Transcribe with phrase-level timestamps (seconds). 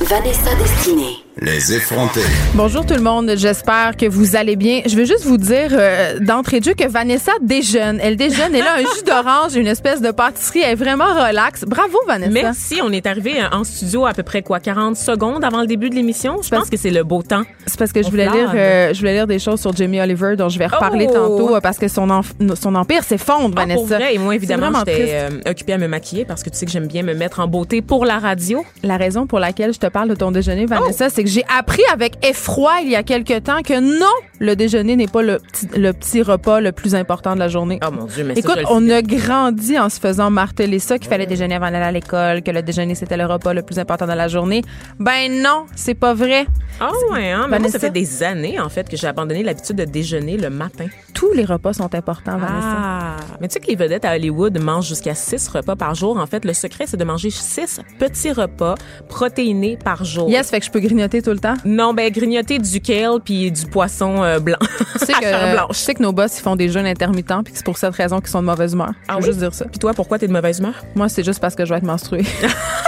[0.00, 1.16] Vanessa Destinée.
[1.40, 2.20] Les effrontés.
[2.54, 4.80] Bonjour tout le monde, j'espère que vous allez bien.
[4.86, 8.00] Je veux juste vous dire euh, d'entrée de jeu que Vanessa déjeune.
[8.02, 11.62] Elle déjeune, elle a un jus d'orange, une espèce de pâtisserie, elle est vraiment relax.
[11.64, 12.32] Bravo Vanessa.
[12.32, 15.90] Merci, on est arrivé en studio à peu près quoi 40 secondes avant le début
[15.90, 16.38] de l'émission?
[16.42, 17.44] Je pense que c'est le beau temps.
[17.66, 20.34] C'est parce que je voulais lire euh, je voulais lire des choses sur Jamie Oliver
[20.36, 21.12] dont je vais reparler Oh!
[21.14, 23.76] tantôt euh, parce que son enf- son empire s'effondre Ah, Vanessa.
[23.78, 26.66] pour vrai, et moi évidemment, j'étais euh, occupée à me maquiller parce que tu sais
[26.66, 28.64] que j'aime bien me mettre en beauté pour la radio.
[28.82, 30.74] La raison pour laquelle je te parle de ton déjeuner, Oh!
[30.74, 34.06] Vanessa, c'est que j'ai appris avec effroi il y a quelque temps que non,
[34.38, 37.80] le déjeuner n'est pas le petit, le petit repas le plus important de la journée.
[37.86, 41.26] Oh mon dieu, mais Écoute, on a grandi en se faisant marteler ça, qu'il fallait
[41.26, 44.12] déjeuner avant d'aller à l'école, que le déjeuner c'était le repas le plus important de
[44.12, 44.62] la journée.
[44.98, 46.46] Ben non, c'est pas vrai.
[46.80, 47.72] Ah ouais, hein, mais moi, Vanessa?
[47.72, 50.86] ça fait des années en fait que j'ai abandonné l'habitude de déjeuner le matin.
[51.14, 52.76] Tous les repas sont importants, Vanessa.
[52.78, 56.16] Ah, mais tu sais que les vedettes à Hollywood mangent jusqu'à six repas par jour.
[56.18, 58.74] En fait, le secret, c'est de manger six petits repas
[59.08, 60.28] protéinés par jour.
[60.28, 61.54] Yes, fait que je peux grignoter tout le temps?
[61.64, 64.58] Non, ben grignoter du kale puis du poisson euh, blanc.
[64.98, 65.76] Tu sais que, je blanche.
[65.76, 68.28] sais que nos boss, ils font des jeûnes intermittents, puis c'est pour cette raison qu'ils
[68.30, 68.90] sont de mauvaise humeur.
[68.92, 69.26] Je Ah veux oui?
[69.26, 69.64] juste dire ça.
[69.66, 70.74] Puis toi, pourquoi t'es de mauvaise humeur?
[70.94, 72.24] Moi, c'est juste parce que je vais être menstruée.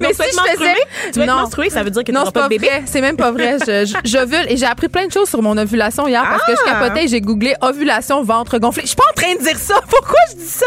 [0.00, 0.74] Mais si je faisais-?
[1.12, 1.40] Tu vas être Non.
[1.40, 2.68] menstruée, ça veut dire que tu n'auras pas pas de bébé?
[2.86, 3.56] C'est même pas vrai.
[3.60, 6.52] Je, je, j'ovule et j'ai appris plein de choses sur mon ovulation hier parce que
[6.52, 6.80] je Ah!
[6.80, 8.82] capotais et j'ai googlé ovulation ventre gonflé.
[8.82, 9.80] Je suis pas en train de dire ça.
[9.88, 10.66] Pourquoi je dis ça?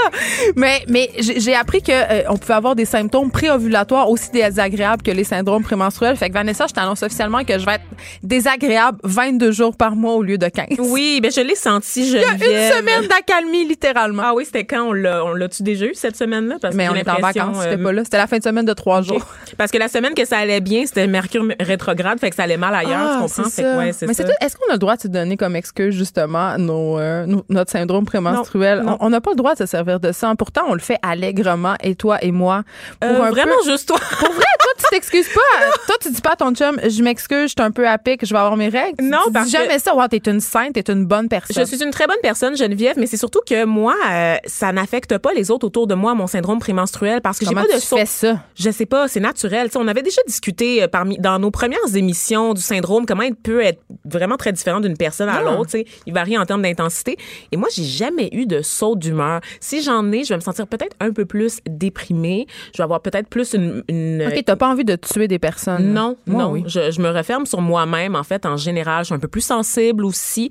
[0.55, 5.11] Mais, mais j'ai appris que euh, on pouvait avoir des symptômes préovulatoires aussi désagréables que
[5.11, 6.15] les syndromes prémenstruels.
[6.17, 7.83] Fait que Vanessa, je t'annonce officiellement que je vais être
[8.23, 10.67] désagréable 22 jours par mois au lieu de 15.
[10.79, 14.23] Oui, ben je l'ai senti, je Une semaine d'accalmie, littéralement.
[14.25, 14.83] Ah oui, c'était quand?
[14.87, 16.55] On l'a, on l'a-tu déjà eu cette semaine-là?
[16.61, 18.03] Parce mais on est en vacances, c'était euh, pas là.
[18.03, 19.25] C'était la fin de semaine de trois Jours.
[19.57, 22.57] Parce que la semaine que ça allait bien, c'était Mercure rétrograde, fait que ça allait
[22.57, 23.43] mal ailleurs, tu comprends?
[23.45, 23.77] Ah, c'est Fait que ça.
[23.77, 24.13] ouais, c'est Mais.
[24.41, 28.05] Est-ce qu'on a le droit de se donner comme excuse justement nos, euh, notre syndrome
[28.05, 28.81] prémenstruel?
[28.81, 28.97] Non.
[28.99, 30.33] On n'a pas le droit de se servir de ça.
[30.37, 32.63] Pourtant, on le fait allègrement et toi et moi.
[32.99, 33.99] Pour Euh, un vraiment peu- juste toi.
[34.19, 35.65] Pour vrai, toi, tu t'excuses pas.
[35.87, 38.25] toi, tu dis pas à ton chum, je m'excuse, je suis un peu à pic,
[38.25, 38.97] je vais avoir mes règles.
[38.99, 39.95] Tu Non, dis parce que- jamais ça.
[39.95, 41.55] Ouais, t'es une sainte, t'es une bonne personne.
[41.57, 45.17] Je suis une très bonne personne, Geneviève, mais c'est surtout que moi, euh, ça n'affecte
[45.17, 47.79] pas les autres autour de moi, mon syndrome prémenstruel, parce que j'ai pas de tu
[47.79, 48.39] sau- fais ça?
[48.55, 49.67] Je sais pas, c'est naturel.
[49.67, 53.23] Tu sais, on avait déjà discuté euh, parmi dans nos premières émissions du syndrome comment
[53.23, 55.41] il peut être vraiment très différent d'une personne à Ah.
[55.55, 55.75] l'autre.
[56.05, 57.17] Il varie en termes d'intensité.
[57.51, 59.41] Et moi, j'ai jamais eu de saut d'humeur.
[59.59, 62.47] Si j'en ai, je vais me sentir peut-être un peu plus déprimée.
[62.73, 65.93] Je vais avoir peut-être plus une, une Ok, t'as pas envie de tuer des personnes.
[65.93, 66.51] non, Moi, non.
[66.51, 66.63] oui.
[66.67, 68.15] Je, je me referme sur moi-même.
[68.15, 70.49] En fait, en général, je suis un peu plus sensible aussi.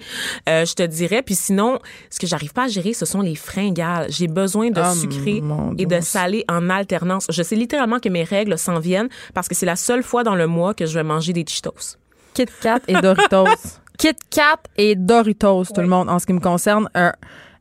[0.48, 1.22] Euh, je te dirais.
[1.22, 1.78] Puis sinon,
[2.10, 4.06] ce que j'arrive pas à gérer, ce sont les fringales.
[4.08, 7.26] J'ai besoin de sucrer mon et de salé en alternance.
[7.30, 10.34] Je sais littéralement que mes règles s'en viennent parce que c'est la seule fois dans
[10.34, 11.96] le mois que je vais manger des Cheetos.
[12.34, 13.44] Kit Kat et Doritos.
[13.98, 16.88] Kit Kat et Doritos, tout le monde, en ce qui me concerne.
[16.96, 17.10] Euh,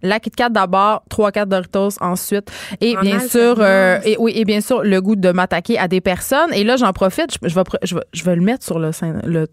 [0.03, 2.49] la Kit Kat d'abord, 3 4 Doritos ensuite
[2.79, 5.87] et En bien sûr euh, et oui et bien sûr le goût de m'attaquer à
[5.87, 8.41] des personnes et là j'en profite je, je vais, pr- je, vais, je vais le
[8.41, 8.91] mettre sur le,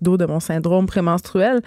[0.00, 1.60] dos de mon syndrome prémenstruel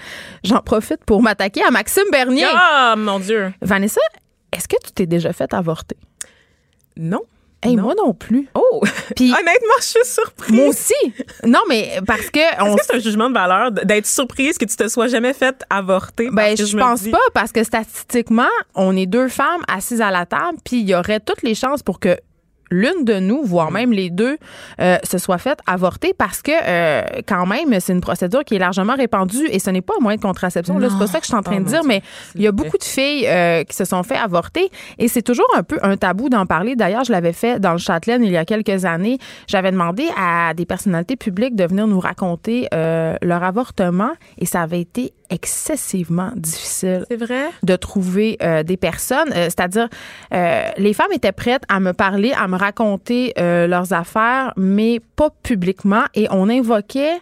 [0.43, 3.53] j'en profite pour m'attaquer à Maxime Bernier Ah, mon Dieu.
[3.61, 4.01] Vanessa
[4.51, 5.97] est-ce que tu t'es déjà fait avorter?
[6.97, 7.21] Non.
[7.63, 7.83] Hey, Non.
[7.83, 8.81] moi non plus Oh!
[9.15, 10.55] Puis- Honnêtement, je suis surprise.
[10.55, 10.93] moi aussi
[11.45, 14.65] non mais parce que on Est-ce que c'est un jugement de valeur d'être surprise que
[14.65, 16.29] tu te sois jamais fait avorter?
[16.31, 20.25] Ben, je pense dis- pas parce que statistiquement, on est deux femmes assises à la
[20.25, 22.17] table, puis il y aurait toutes les chances pour que
[22.71, 23.73] l'une de nous, voire Mm.
[23.73, 24.37] même les deux,
[24.79, 28.59] euh, se soit faite avorter parce que euh, quand même, c'est une procédure qui est
[28.59, 30.79] largement répandue et ce n'est pas un moyen de contraception.
[30.79, 31.87] Là, c'est pas ça que je suis en train Oh, de dire, Dieu.
[31.87, 32.01] mais
[32.35, 35.47] il y a beaucoup de filles euh, qui se sont fait avorter et c'est toujours
[35.55, 36.75] un peu un tabou d'en parler.
[36.75, 39.17] D'ailleurs, je l'avais fait dans le Châtelaine il y a quelques années.
[39.47, 44.61] J'avais demandé à des personnalités publiques de venir nous raconter euh, leur avortement et ça
[44.61, 47.45] avait été excessivement difficile C'est vrai?
[47.63, 49.29] de trouver euh, des personnes.
[49.31, 49.87] Euh, C'est-à-dire,
[50.33, 55.29] euh, les femmes étaient prêtes à me parler, à me raconter leurs affaires, mais pas
[55.43, 56.03] publiquement.
[56.13, 57.17] Et on invoquait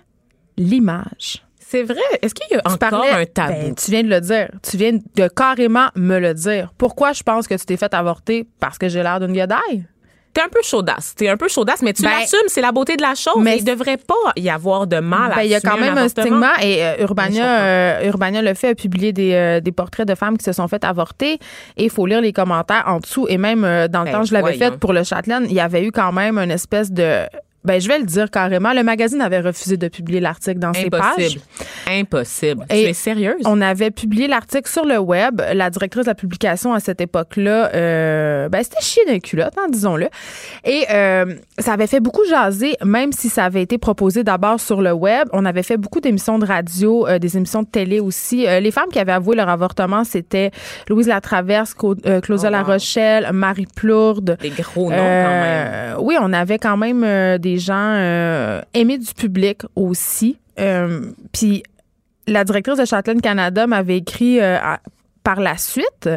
[0.57, 1.43] l'image.
[1.59, 2.01] C'est vrai?
[2.21, 3.53] Est-ce qu'il y a Tu encore parlais- un tabou?
[3.53, 4.49] Ben, tu viens de le dire.
[4.63, 6.73] Tu viens de carrément me le dire.
[6.77, 8.47] Pourquoi je pense que tu t'es fait avorter?
[8.59, 9.85] Parce que j'ai l'air d'une guédaille.
[10.33, 11.15] T'es un peu chaudasse.
[11.15, 13.33] T'es un peu chaudasse, mais tu Ben, l'assumes, c'est la beauté de la chose.
[13.41, 15.97] mais il devrait pas y avoir de mal à Ben, il y a quand même
[15.97, 20.07] un, stigma et euh, Urbania, euh, Urbania le fait a publié des, euh, des portraits
[20.07, 21.33] de femmes qui se sont fait avorter
[21.77, 24.23] et il faut lire les commentaires en dessous et même euh, dans le Ben, temps
[24.23, 27.23] je l'avais fait pour le Châtelaine, il y avait eu quand même une espèce de
[27.63, 28.73] Ben, je vais le dire carrément.
[28.73, 31.03] Le magazine avait refusé de publier l'article dans ses pages.
[31.17, 31.41] Impossible.
[31.87, 32.65] Impossible.
[32.69, 33.41] Et tu es sérieuse?
[33.45, 35.41] On avait publié l'article sur le web.
[35.53, 39.67] La directrice de la publication à cette époque-là, euh, ben, c'était chier d'un culotte, hein,
[39.69, 40.09] disons-le.
[40.65, 44.81] Et euh, ça avait fait beaucoup jaser, même si ça avait été proposé d'abord sur
[44.81, 45.27] le web.
[45.33, 48.47] On avait fait beaucoup d'émissions de radio, euh, des émissions de télé aussi.
[48.47, 50.51] Euh, les femmes qui avaient avoué leur avortement, c'était
[50.87, 52.49] Louise Latraverse, Claudia Oh, wow.
[52.51, 54.37] La Rochelle, Marie Plourde.
[54.41, 55.95] Des gros noms, quand même.
[55.99, 60.37] Oui, on avait quand même euh, des gens euh, aimés du public aussi.
[60.59, 61.63] Euh, Puis
[62.27, 64.57] la directrice de Châtelaine Canada m'avait écrit euh,
[65.29, 66.09] par la suite,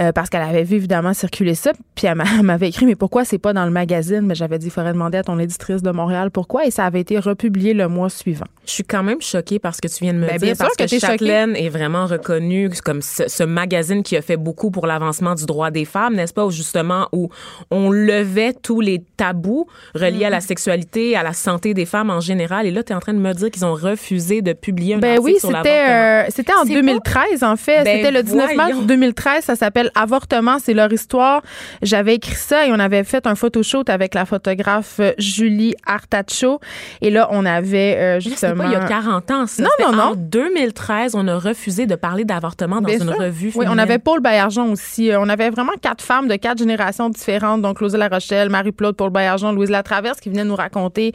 [0.00, 2.96] euh, parce qu'elle avait vu évidemment circuler ça, puis elle m'a- elle m'avait écrit, mais
[2.96, 4.22] pourquoi c'est pas dans le magazine?
[4.22, 7.00] Mais j'avais dit, il faudrait demander à ton éditrice de Montréal pourquoi, et ça avait
[7.00, 8.46] été republié le mois suivant.
[8.66, 10.40] Je suis quand même choquée par ce que tu viens de me Ben, dire.
[10.40, 11.28] bien sûr parce que que, choquée.
[11.28, 15.70] Est vraiment reconnu comme ce, ce magazine qui a fait beaucoup pour l'avancement du droit
[15.70, 16.44] des femmes, n'est-ce pas?
[16.44, 17.28] Où justement, où
[17.70, 22.20] on levait tous les tabous reliés à la sexualité, à la santé des femmes en
[22.20, 22.66] général.
[22.66, 24.98] Et là, tu es en train de me dire qu'ils ont refusé de publier un
[24.98, 28.22] Ben article oui, sur c'était euh, c'était en C'est 2013 en fait, Ben c'était le
[28.22, 28.86] 19 mars voyons.
[28.86, 31.42] 2013, ça s'appelle Avortement, c'est leur histoire.
[31.82, 36.60] J'avais écrit ça et on avait fait un photoshoot avec la photographe euh, Julie Artacho
[37.00, 39.46] et là on avait euh, justement pas il y a 40 ans.
[39.46, 39.62] ça.
[39.62, 40.02] Non, non, non.
[40.02, 43.18] En 2013, on a refusé de parler d'avortement dans Bien une sûr.
[43.18, 45.10] revue Oui, on avait Paul Baillargeon aussi.
[45.10, 47.62] Euh, On avait vraiment quatre femmes de quatre générations différentes.
[47.62, 51.12] Donc, Claudia La Rochelle, Marie-Claude, Paul Baillargeon, Louise Latraverse qui venaient nous raconter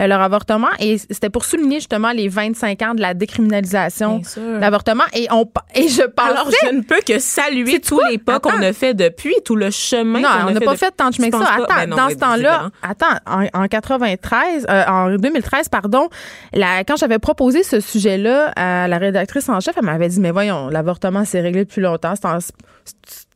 [0.00, 0.68] euh, leur avortement.
[0.80, 5.04] Et c'était pour souligner justement les 25 ans de la décriminalisation de l'avortement.
[5.14, 6.63] Et, on, et je pensais...
[6.66, 8.10] Je ne peux que saluer C'est tous quoi?
[8.10, 10.90] les pas qu'on a fait depuis, tout le chemin Non, on n'a pas de- fait
[10.96, 11.54] tant de chemin que ça.
[11.54, 16.08] Attends, Ben non, dans ce temps-là, attends, en, en 93, euh, en 2013, pardon,
[16.52, 20.30] la, quand j'avais proposé ce sujet-là à la rédactrice en chef, elle m'avait dit, mais
[20.30, 22.14] voyons, l'avortement s'est réglé depuis longtemps.
[22.16, 22.54] C'est en- c'est-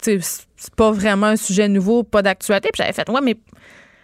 [0.01, 0.19] c'est
[0.61, 2.71] c'est pas vraiment un sujet nouveau, pas d'actualité.
[2.73, 3.37] Puis j'avais fait, ouais, mais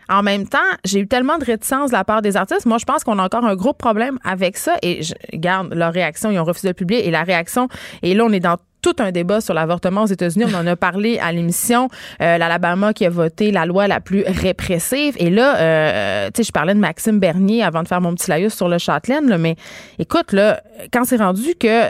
[0.08, 2.64] en même temps, j'ai eu tellement de réticence de la part des artistes.
[2.66, 4.76] Moi, je pense qu'on a encore un gros problème avec ça.
[4.82, 7.08] Et je regarde leur réaction, ils ont refusé de le publier.
[7.08, 7.68] Et la réaction,
[8.02, 10.44] et là, on est dans tout un débat sur l'avortement aux États-Unis.
[10.46, 11.88] On en a parlé à l'émission.
[12.20, 15.16] Euh, L'Alabama qui a voté la loi la plus répressive.
[15.18, 18.28] Et là, euh, tu sais, je parlais de Maxime Bernier avant de faire mon petit
[18.28, 19.26] laïus sur le Châtelaine.
[19.30, 19.56] là, mais
[19.98, 20.60] écoute, là,
[20.92, 21.88] quand c'est rendu que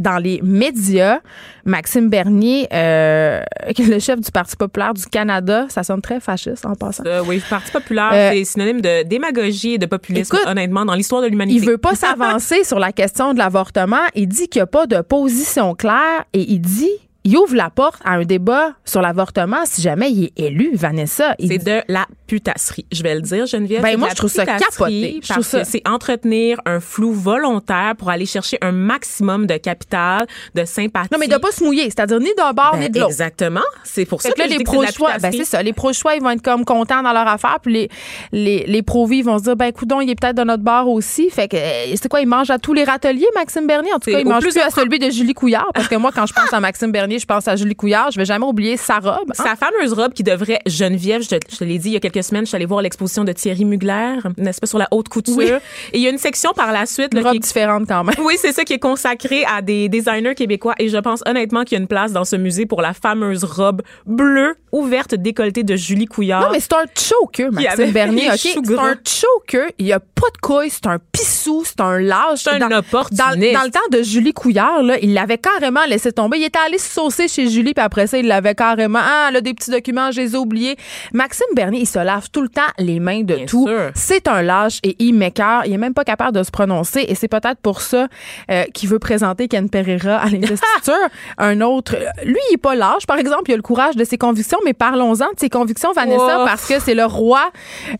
[0.00, 1.20] dans les médias,
[1.64, 3.42] Maxime Bernier, euh,
[3.78, 7.04] le chef du Parti populaire du Canada, ça sonne très fasciste en passant.
[7.06, 10.94] Euh, oui, Parti populaire, Euh, c'est synonyme de démagogie et de populisme, écoute, honnêtement, dans
[10.94, 11.60] l'histoire de l'humanité.
[11.60, 14.04] Il veut pas s'avancer sur la question de l'avortement.
[14.14, 16.90] Il dit qu'il n'y a pas de position claire et il dit,
[17.24, 21.34] il ouvre la porte à un débat sur l'avortement si jamais il est élu, Vanessa.
[21.38, 22.86] C'est de la putasserie.
[22.92, 23.82] Je vais le dire, Geneviève.
[23.82, 25.18] Ben, moi, je trouve ça capoté.
[25.22, 30.26] Je trouve ça- c'est entretenir un flou volontaire pour aller chercher un maximum de capital,
[30.54, 31.08] de sympathie.
[31.12, 33.10] non, mais de pas se mouiller, c'est-à-dire ni d'un bord Ben, ni de l'autre.
[33.10, 33.60] Exactement.
[33.82, 36.22] C'est pour ça que, que là, je les pro-choix, ben c'est ça, les pro-choix, ils
[36.22, 37.88] vont être comme contents dans leur affaire, puis les,
[38.30, 41.30] les, les pro-vie vont se dire, ben, coudon, il est peut-être de notre bord aussi.
[41.30, 43.92] Fait que, euh, c'est quoi, il mange à tous les râteliers, Maxime Bernier?
[43.92, 46.10] En tout cas, il mange plus plus à celui de Julie Couillard, parce que moi,
[46.14, 48.76] quand je pense à Maxime Bernier, je pense à Julie Couillard, je vais jamais oublier
[48.76, 49.30] sa robe.
[49.30, 49.44] hein.
[49.44, 52.00] Sa fameuse robe qui devrait, Geneviève, je te, je te l'ai dit il y a
[52.00, 55.08] quelques semaines, je suis allée voir l'exposition de Thierry Mugler, n'est-ce pas, sur la haute
[55.08, 55.36] couture.
[55.36, 55.46] Oui.
[55.92, 57.14] Et il y a une section par la suite.
[57.14, 58.14] Là, robe qui est- différente quand même.
[58.24, 61.76] Oui, c'est ça qui est consacré à des designers québécois et je pense honnêtement qu'il
[61.76, 65.74] y a une place dans ce musée pour la fameuse robe bleue ouverte décolletée de
[65.76, 66.42] Julie Couillard.
[66.42, 68.54] Non, mais c'est un choker, Maxime Bernier, les OK?
[68.54, 69.66] choux C'est un choker.
[69.78, 72.40] Il y a pas de couilles, c'est un pissou, c'est un lâche.
[72.44, 72.80] C'est un dans, dans,
[73.10, 73.30] dans
[73.64, 76.38] le temps de Julie Couillard, là, il l'avait carrément laissé tomber.
[76.38, 79.00] Il était allé se saucer chez Julie, puis après ça, il l'avait carrément.
[79.02, 80.76] Ah, a des petits documents, je les ai oubliés.
[81.12, 83.68] Maxime Bernier, il se lave tout le temps les mains de Bien tout.
[83.94, 85.62] C'est un lâche et il m'écœure.
[85.66, 87.04] Il est même pas capable de se prononcer.
[87.08, 88.08] Et c'est peut-être pour ça
[88.50, 90.94] euh, qu'il veut présenter Ken Pereira à l'investiture.
[91.38, 91.96] un autre.
[92.24, 93.44] Lui, il est pas lâche, par exemple.
[93.50, 96.80] Il a le courage de ses convictions, mais parlons-en de ses convictions, Vanessa, parce que
[96.80, 97.50] c'est le roi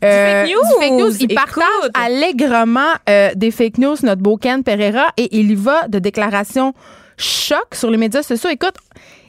[0.05, 0.45] euh,
[0.81, 1.11] fake news.
[1.21, 1.37] Il Écoute.
[1.37, 5.99] partage allègrement euh, des fake news, notre beau Ken Pereira, et il y va de
[5.99, 6.75] déclarations
[7.17, 8.51] choc sur les médias sociaux.
[8.51, 8.75] Écoute,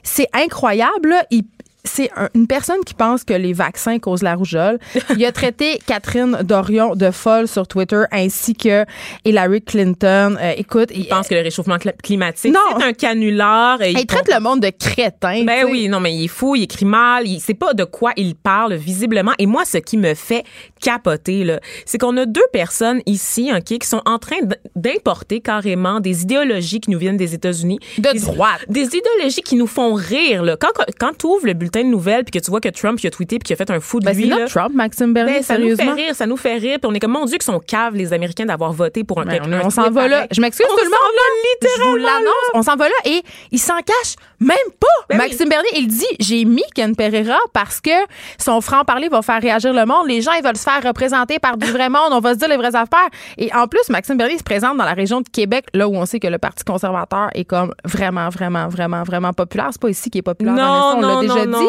[0.03, 1.09] c'est incroyable.
[1.09, 1.23] là.
[1.31, 1.43] Il-
[1.83, 4.77] c'est un- une personne qui pense que les vaccins causent la rougeole.
[5.17, 8.85] Il a traité Catherine Dorion de folle sur Twitter ainsi que
[9.25, 10.37] Hillary Clinton.
[10.39, 13.81] Euh, écoute, il, pense que le réchauffement cl- climatique, c'est un canular.
[13.81, 15.43] Et il traite le monde de crétin.
[15.43, 18.11] Ben oui, non, mais il est fou, il écrit mal, il sait pas de quoi
[18.15, 19.31] il parle visiblement.
[19.39, 20.43] Et moi, ce qui me fait
[20.81, 24.37] capoter, là, c'est qu'on a deux personnes ici, OK, qui sont en train
[24.75, 27.79] d'importer carrément des idéologies qui nous viennent des États-Unis.
[27.97, 28.65] De Des- droite.
[28.67, 30.57] Des idéologies qui nous font rire, là.
[30.59, 30.69] Quand,
[30.99, 33.07] quand tu ouvres le bulletin bulletin de nouvelles puis que tu vois que Trump il
[33.07, 35.35] a tweeté puis qu'il a fait un fou de Ben, lui c'est Trump, Maxime Bernier,
[35.35, 36.77] ben, ça nous fait rire, ça nous fait rire.
[36.81, 39.25] Puis on est comme, mon Dieu, qu'ils sont caves, les Américains, d'avoir voté pour un
[39.25, 40.27] Ben, on s'en va là.
[40.31, 40.91] Je m'excuse tout le monde.
[40.91, 41.67] là.
[41.77, 42.49] Je vous l'annonce.
[42.53, 44.87] On s'en va là et il s'en cache même pas.
[45.09, 47.91] Ben Maxime Bernier, il dit j'ai mis Ken Pereira parce que
[48.39, 50.07] son franc-parler va faire réagir le monde.
[50.07, 52.11] Les gens, ils veulent se faire représenter par du vrai monde.
[52.11, 53.09] On va se dire les vraies affaires.
[53.37, 56.05] Et en plus, Maxime Bernier se présente dans la région de Québec, là où on
[56.05, 59.69] sait que le Parti conservateur est comme vraiment, vraiment, vraiment, vraiment populaire.
[59.71, 60.55] C'est pas ici qui est populaire.
[60.55, 61.60] Non, on non, l'a déjà non, dit.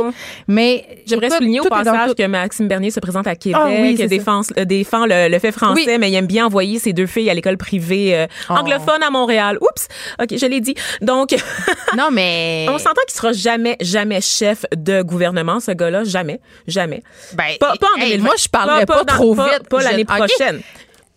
[0.48, 2.14] Mais J'aimerais souligner au passage tout.
[2.16, 5.52] que Maxime Bernier se présente à Québec, Ah oui, défend, euh, défend le, le fait
[5.52, 5.96] français, Oui.
[5.98, 8.54] mais il aime bien envoyer ses deux filles à l'école privée euh, Oh.
[8.54, 9.58] anglophone à Montréal.
[9.60, 9.88] Oups!
[10.20, 10.74] OK, je l'ai dit.
[11.00, 11.30] Donc,
[11.96, 12.66] Non, mais.
[12.68, 16.04] on s'entend qu'il sera jamais, jamais chef de gouvernement, ce gars-là.
[16.04, 16.40] Jamais.
[16.66, 17.02] Jamais.
[17.34, 18.24] Ben, Pas, pas en hey, 2020.
[18.24, 19.68] moi, je parlerais pas, trop vite.
[19.68, 20.60] Pas l'année prochaine.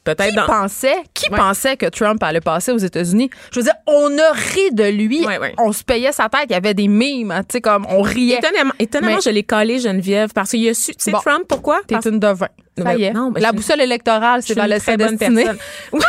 [0.06, 0.46] Peut-être Qui dans.
[0.46, 1.38] pensait, qui Ouais.
[1.38, 3.30] pensait que Trump allait passer aux États-Unis?
[3.52, 5.26] Je veux dire, on a ri de lui.
[5.26, 5.54] Ouais, ouais.
[5.58, 6.46] On se payait sa tête.
[6.50, 8.38] Il y avait des mimes, tu sais, comme on riait.
[8.38, 10.92] Étonnamment, étonnamment Mais- je l'ai collé, Geneviève, parce qu'il a su.
[10.96, 11.20] Tu sais, Bon.
[11.20, 11.82] Trump, pourquoi?
[11.88, 12.48] T'es Parce- une devin.
[12.78, 13.14] Ça Ben, y est.
[13.14, 15.58] non, ben, La je- boussole électorale, Je c'est une le très bonne personne.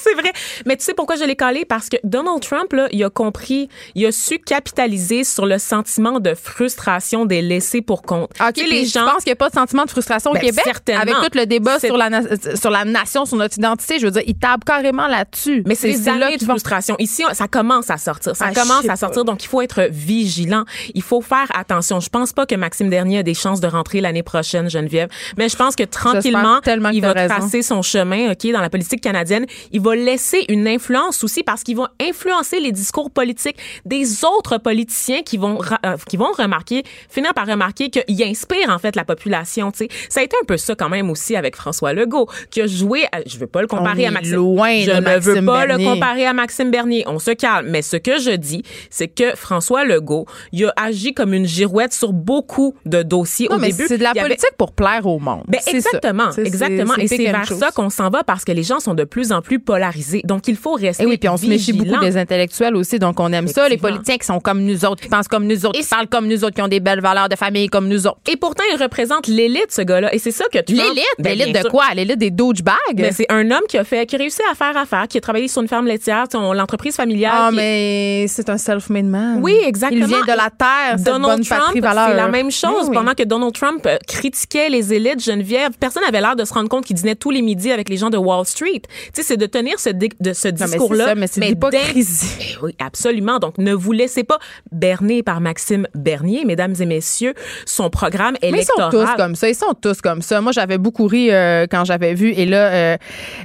[0.00, 0.32] c'est vrai.
[0.66, 1.64] Mais tu sais pourquoi je l'ai collé?
[1.64, 6.20] Parce que Donald Trump, là, il a compris, il a su capitaliser sur le sentiment
[6.20, 8.30] de frustration des laissés pour compte.
[8.40, 9.06] OK, sais, puis les je gens.
[9.06, 10.62] pense qu'il n'y a pas de sentiment de frustration au Ben, Québec?
[10.64, 11.02] certainement.
[11.02, 12.22] Avec tout le débat sur la, na-
[12.54, 15.62] sur la nation, sur notre identité, je veux dire, il tape carrément là-dessus.
[15.66, 16.94] Mais c'est des années de frustration.
[16.98, 18.36] Ici, ça commence à sortir.
[18.36, 19.24] Ça Ah, je commence à sortir.
[19.24, 20.64] Donc, il faut être vigilant.
[20.94, 21.98] Il faut faire attention.
[22.00, 25.08] Je pense pas que Maxime Dernier a des chances de rentrer l'année prochaine, Geneviève.
[25.36, 27.34] Mais je pense que tranquillement, il va raison.
[27.36, 29.46] tracer son chemin, OK, dans la politique canadienne.
[29.72, 34.58] Il va laisser une influence aussi parce qu'il va influencer les discours politiques des autres
[34.58, 39.04] politiciens qui vont, euh, qui vont remarquer, finir par remarquer qu'il inspire, en fait, la
[39.04, 39.88] population, tu sais.
[40.08, 43.04] Ça a été un peu ça quand même aussi avec François Legault, qui a joué,
[43.12, 44.34] à- je veux pas le comparer à Maxime.
[44.36, 45.84] loin je ne veux pas Bernier.
[45.86, 47.04] le comparer à Maxime Bernier.
[47.06, 47.68] On se calme.
[47.70, 51.92] Mais ce que je dis, c'est que François Legault, il a agi comme une girouette
[51.92, 53.84] sur beaucoup de dossiers Non, au mais début.
[53.88, 55.44] c'est de la il y avait- politique pour plaire au monde.
[55.48, 55.93] ben, C'est ça.
[55.94, 56.94] Exactement, exactement.
[56.96, 59.42] Et c'est vers ça qu'on s'en va parce que les gens sont de plus en
[59.42, 60.22] plus polarisés.
[60.24, 62.98] Donc, il faut rester Et Eh oui, puis on se méfie beaucoup des intellectuels aussi,
[62.98, 63.68] donc on aime ça.
[63.68, 66.26] Les politiciens qui sont comme nous autres, qui pensent comme nous autres, qui parlent comme
[66.26, 68.18] nous autres, qui ont des belles valeurs de famille comme nous autres.
[68.30, 70.14] Et pourtant, il représente l'élite, ce gars-là.
[70.14, 70.78] Et c'est ça que Trump...
[70.78, 71.84] L'élite, Ben, l'élite de quoi?
[71.94, 72.74] L'élite des douchebags?
[72.94, 75.20] Ben, c'est un homme qui a fait, qui a réussi à faire affaire, qui a
[75.20, 77.32] travaillé sur une ferme laitière, tu l'entreprise familiale.
[77.34, 79.38] Ah, qui- mais c'est un self-made man.
[79.42, 80.00] Oui, exactement.
[80.02, 81.80] Il vient de la terre, cette Donald bonne Trump, c'est
[82.14, 82.70] la même chose.
[82.82, 82.94] Oui, oui.
[82.94, 86.70] Pendant que Donald Trump euh, critiquait les élites Geneviève, personne n'avait l'air de se rendre
[86.70, 88.80] compte qu'il dînait tous les midis avec les gens de Wall Street.
[88.86, 91.14] Tu sais, c'est de tenir ce, de discours-là.
[91.14, 92.26] mais c'est de l'hypocrisie.
[92.38, 93.38] d'in- Eh Oui, absolument.
[93.38, 94.38] Donc, ne vous laissez pas
[94.72, 97.34] berner par Maxime Bernier, mesdames et messieurs,
[97.66, 98.90] son programme Mais ils électoral.
[98.92, 99.48] sont tous comme ça.
[99.50, 100.40] Ils sont tous comme ça.
[100.40, 102.30] Moi, j'avais beaucoup ri euh, quand j'avais vu.
[102.30, 102.96] Et là, euh,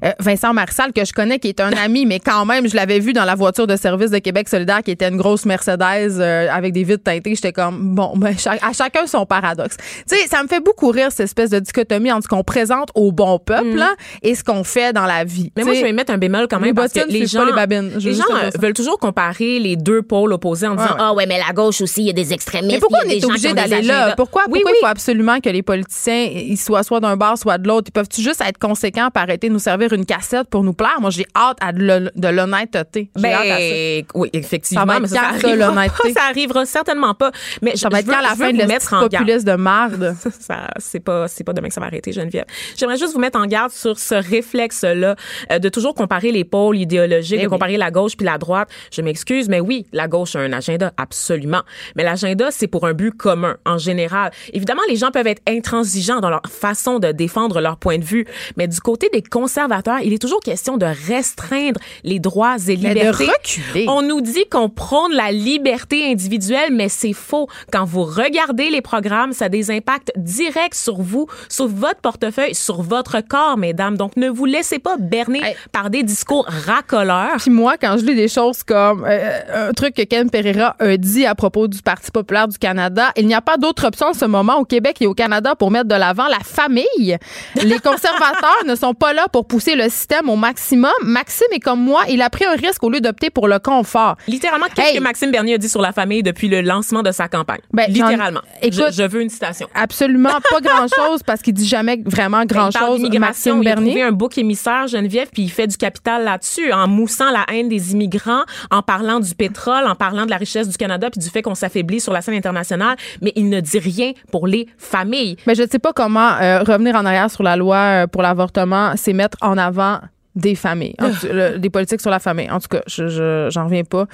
[0.05, 2.99] euh, Vincent Marissal, que je connais, qui est un ami, mais quand même, je l'avais
[2.99, 6.47] vu dans la voiture de service de Québec solidaire, qui était une grosse Mercedes euh,
[6.49, 7.35] avec des vitres teintées.
[7.35, 9.75] J'étais comme, bon, ben, à chacun son paradoxe.
[10.07, 13.11] Tu sais, ça me fait beaucoup rire, cette espèce de dichotomie entre qu'on présente au
[13.11, 15.45] bon peuple là, et ce qu'on fait dans la vie.
[15.45, 15.51] Mm.
[15.57, 17.53] Mais moi, je vais mettre un bémol quand les même parce que les gens, les
[17.53, 17.91] babines.
[17.99, 20.95] Les euh, veulent toujours comparer les deux pôles opposés en disant ouais.
[20.99, 22.73] ah ouais mais la gauche aussi il y a des extrémistes.
[22.73, 24.13] Mais pourquoi on est obligé d'aller là?
[24.15, 24.77] Pourquoi, Oui, pourquoi oui.
[24.79, 27.87] il faut absolument que les politiciens ils soient soit d'un bord, soit de l'autre?
[27.89, 30.97] Ils peuvent-tu juste être conséquents pour arrêter de nous servir une cassette pour nous plaire?
[30.99, 33.09] Moi, j'ai hâte à de l'hon- de l'honnêteté.
[33.15, 34.85] J'ai Ben, oui, effectivement.
[34.85, 37.31] Ça mais ça, ça, arrivera pas, ça arrivera certainement pas.
[37.61, 40.15] Mais Ça va être quand la fin de mettre en populiste de marde?
[40.39, 42.45] Ça, c'est pas, c'est pas demain que ça va arrêter, Geneviève.
[42.77, 45.15] J'aimerais juste vous mettre en garde sur ce réflexe-là
[45.51, 47.51] euh, de toujours comparer les pôles idéologiques, Eh de oui.
[47.51, 48.69] comparer la gauche puis la droite.
[48.91, 51.61] Je m'excuse, mais oui, la gauche a un agenda, absolument.
[51.95, 54.31] Mais l'agenda, c'est pour un but commun, en général.
[54.53, 58.25] Évidemment, les gens peuvent être intransigeants dans leur façon de défendre leur point de vue,
[58.57, 62.93] mais du côté des conservateurs, il est toujours question de restreindre les droits et Mais
[62.93, 63.25] de libertés.
[63.25, 63.85] reculer.
[63.87, 67.47] On nous dit qu'on prône la liberté individuelle, mais c'est faux.
[67.71, 72.55] Quand vous regardez les programmes, ça a des impacts directs sur vous, sur votre portefeuille,
[72.55, 73.97] sur votre corps, mesdames.
[73.97, 75.55] Donc, ne vous laissez pas berner Hey.
[75.71, 77.37] par des discours racoleurs.
[77.37, 80.97] Puis moi, quand je lis des choses comme euh, un truc que Ken Pereira a
[80.97, 84.13] dit à propos du Parti populaire du Canada, il n'y a pas d'autre option en
[84.13, 87.17] ce moment au Québec et au Canada pour mettre de l'avant la famille.
[87.55, 90.91] Les conservateurs ne sont pas là pour pousser le système au maximum.
[91.03, 94.15] Maxime est comme moi, il a pris un risque au lieu d'opter pour le confort.
[94.27, 94.97] Littéralement, qu'est-ce Hey.
[94.97, 97.59] que Maxime Bernier a dit sur la famille depuis le lancement de sa campagne?
[97.73, 98.41] Ben, Littéralement.
[98.61, 99.67] Écoute- je, je veux une citation.
[99.75, 103.01] Absolument pas grand-chose parce qu'il dit jamais vraiment grand-chose.
[103.19, 104.03] Maxime Il a Bernier.
[104.03, 107.91] un bouc émissaire, Geneviève, puis il fait du capital là-dessus, en moussant la haine des
[107.91, 111.41] immigrants, en parlant du pétrole, en parlant de la richesse du Canada, puis du fait
[111.41, 115.37] qu'on s'affaiblit sur la scène internationale, mais il ne dit rien pour les familles.
[115.47, 118.21] Mais je ne sais pas comment euh, revenir en arrière sur la loi euh, pour
[118.21, 119.99] l'avortement, c'est mettre en avant
[120.35, 122.49] des familles, En le- des politiques sur la famille.
[122.49, 124.05] En tout cas, je je- j'en reviens pas.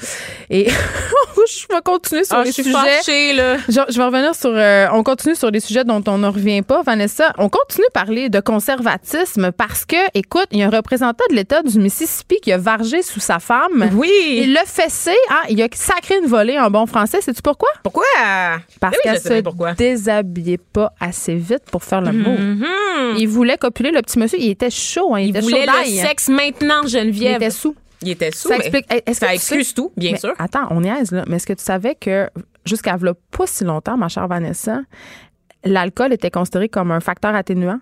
[0.50, 0.67] Et
[1.48, 2.72] je vais continuer sur Ah, les je sujets.
[2.72, 3.57] fâchée, là.
[3.67, 4.50] Je, je vais revenir sur.
[4.53, 7.34] euh, on continue sur les sujets dont on ne revient pas, Vanessa.
[7.38, 11.36] On continue à parler de conservatisme parce que, écoute, il y a un représentant de
[11.36, 13.89] l'État du Mississippi qui a vargé sous sa femme.
[13.93, 14.10] Oui.
[14.43, 17.22] Il l'a fessé, hein, il a sacré une volée en bon français.
[17.22, 17.69] Sais-tu pourquoi?
[17.84, 18.03] Pourquoi?
[18.79, 19.74] Parce Oui, je qu'elle se pourquoi.
[19.74, 22.38] déshabillait pas assez vite pour faire l'amour.
[23.17, 24.39] Il voulait copuler le petit monsieur.
[24.39, 26.04] Il était chaud, hein, il, Il était voulait chaud le.
[26.07, 27.35] Sexe maintenant, Il Geneviève.
[27.38, 27.75] était sous.
[28.01, 28.50] Il était sous.
[28.50, 28.85] Ça explique.
[28.91, 30.33] Sais- excuse tout, bien Mais sûr.
[30.38, 31.24] Attends, on niaise, là.
[31.27, 32.29] Mais est-ce que tu savais que
[32.65, 34.81] jusqu'à v'là pas si longtemps, ma chère Vanessa,
[35.63, 37.79] l'alcool était considéré comme un facteur atténuant?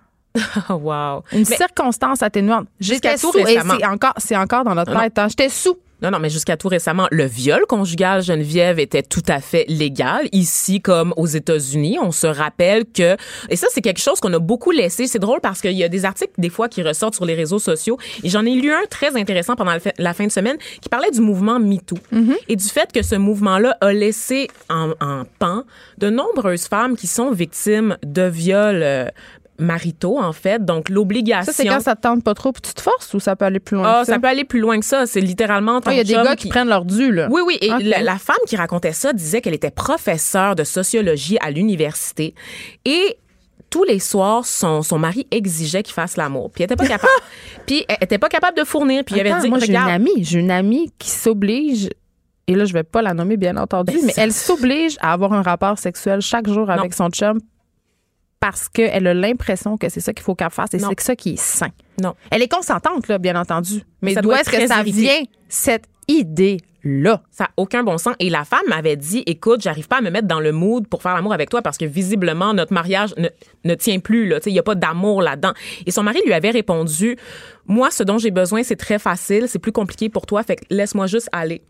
[0.70, 1.24] Oh, wow.
[1.32, 2.68] Une Mais- circonstance atténuante.
[2.80, 3.76] Jusqu'à tout récemment.
[3.80, 5.18] c'est encore, c'est encore dans notre tête.
[5.20, 5.28] hein.
[5.28, 5.78] J'étais sous.
[6.04, 10.28] Non, non, mais jusqu'à tout récemment, le viol conjugal, Geneviève, était tout à fait légal.
[10.34, 13.16] Ici, comme aux États-Unis, on se rappelle que,
[13.50, 15.08] et ça, c'est quelque chose qu'on a beaucoup laissé.
[15.08, 17.60] C'est drôle parce qu'il y a des articles, des fois, qui ressortent sur les réseaux
[17.60, 17.98] sociaux.
[18.22, 21.22] Et j'en ai lu un très intéressant pendant la fin- de semaine qui parlait du
[21.22, 21.98] mouvement MeToo.
[22.50, 25.64] Et du fait que ce mouvement-là a laissé en, en pan
[26.00, 29.08] de nombreuses femmes qui sont victimes de viols euh,
[29.60, 30.64] maritaux, en fait.
[30.64, 31.52] Donc, l'obligation.
[31.52, 33.46] Ça, c'est quand ça te tente pas trop puis tu te forces ou ça peut
[33.46, 34.14] aller plus loin Ah, que ça?
[34.14, 35.06] ça peut aller plus loin que ça.
[35.06, 37.28] C'est littéralement Ah, Il y a des gars qui, prennent leur dû, là.
[37.32, 37.58] oui, oui.
[37.62, 42.34] Et la, la femme qui racontait ça disait qu'elle était professeure de sociologie à l'université
[42.86, 43.18] et
[43.70, 46.52] tous les soirs, son, son mari exigeait qu'il fasse l'amour.
[46.52, 47.12] Puis elle était pas capable.
[47.66, 49.04] puis elle était pas capable de fournir.
[49.04, 50.24] Puis il avait dit, moi, j'ai une amie.
[50.24, 51.90] J'ai une amie qui s'oblige.
[52.46, 55.34] Et là, je vais pas la nommer, bien entendu, Ben, mais elle s'oblige à avoir
[55.34, 57.40] un rapport sexuel chaque jour avec son chum
[58.46, 61.36] parce qu'elle a l'impression que c'est ça qu'il faut qu'elle fasse et c'est ça qui
[61.36, 61.70] est sain.
[62.02, 62.14] non.
[62.30, 63.84] Elle est consentante, là, bien entendu.
[64.02, 65.00] Mais Ça d'où doit est-ce être que ça irrité.
[65.00, 67.22] vient, cette idée-là?
[67.32, 68.16] Ça n'a aucun bon sens.
[68.20, 71.02] Et la femme m'avait dit, écoute, j'arrive pas à me mettre dans le mood pour
[71.02, 73.30] faire l'amour avec toi parce que visiblement, notre mariage ne,
[73.64, 74.28] ne tient plus.
[74.28, 74.40] là.
[74.46, 75.54] Il n'y a pas d'amour là-dedans.
[75.86, 77.16] Et son mari lui avait répondu,
[77.66, 80.66] moi, ce dont j'ai besoin, c'est très facile, c'est plus compliqué pour toi, fait que
[80.70, 81.62] laisse-moi juste aller.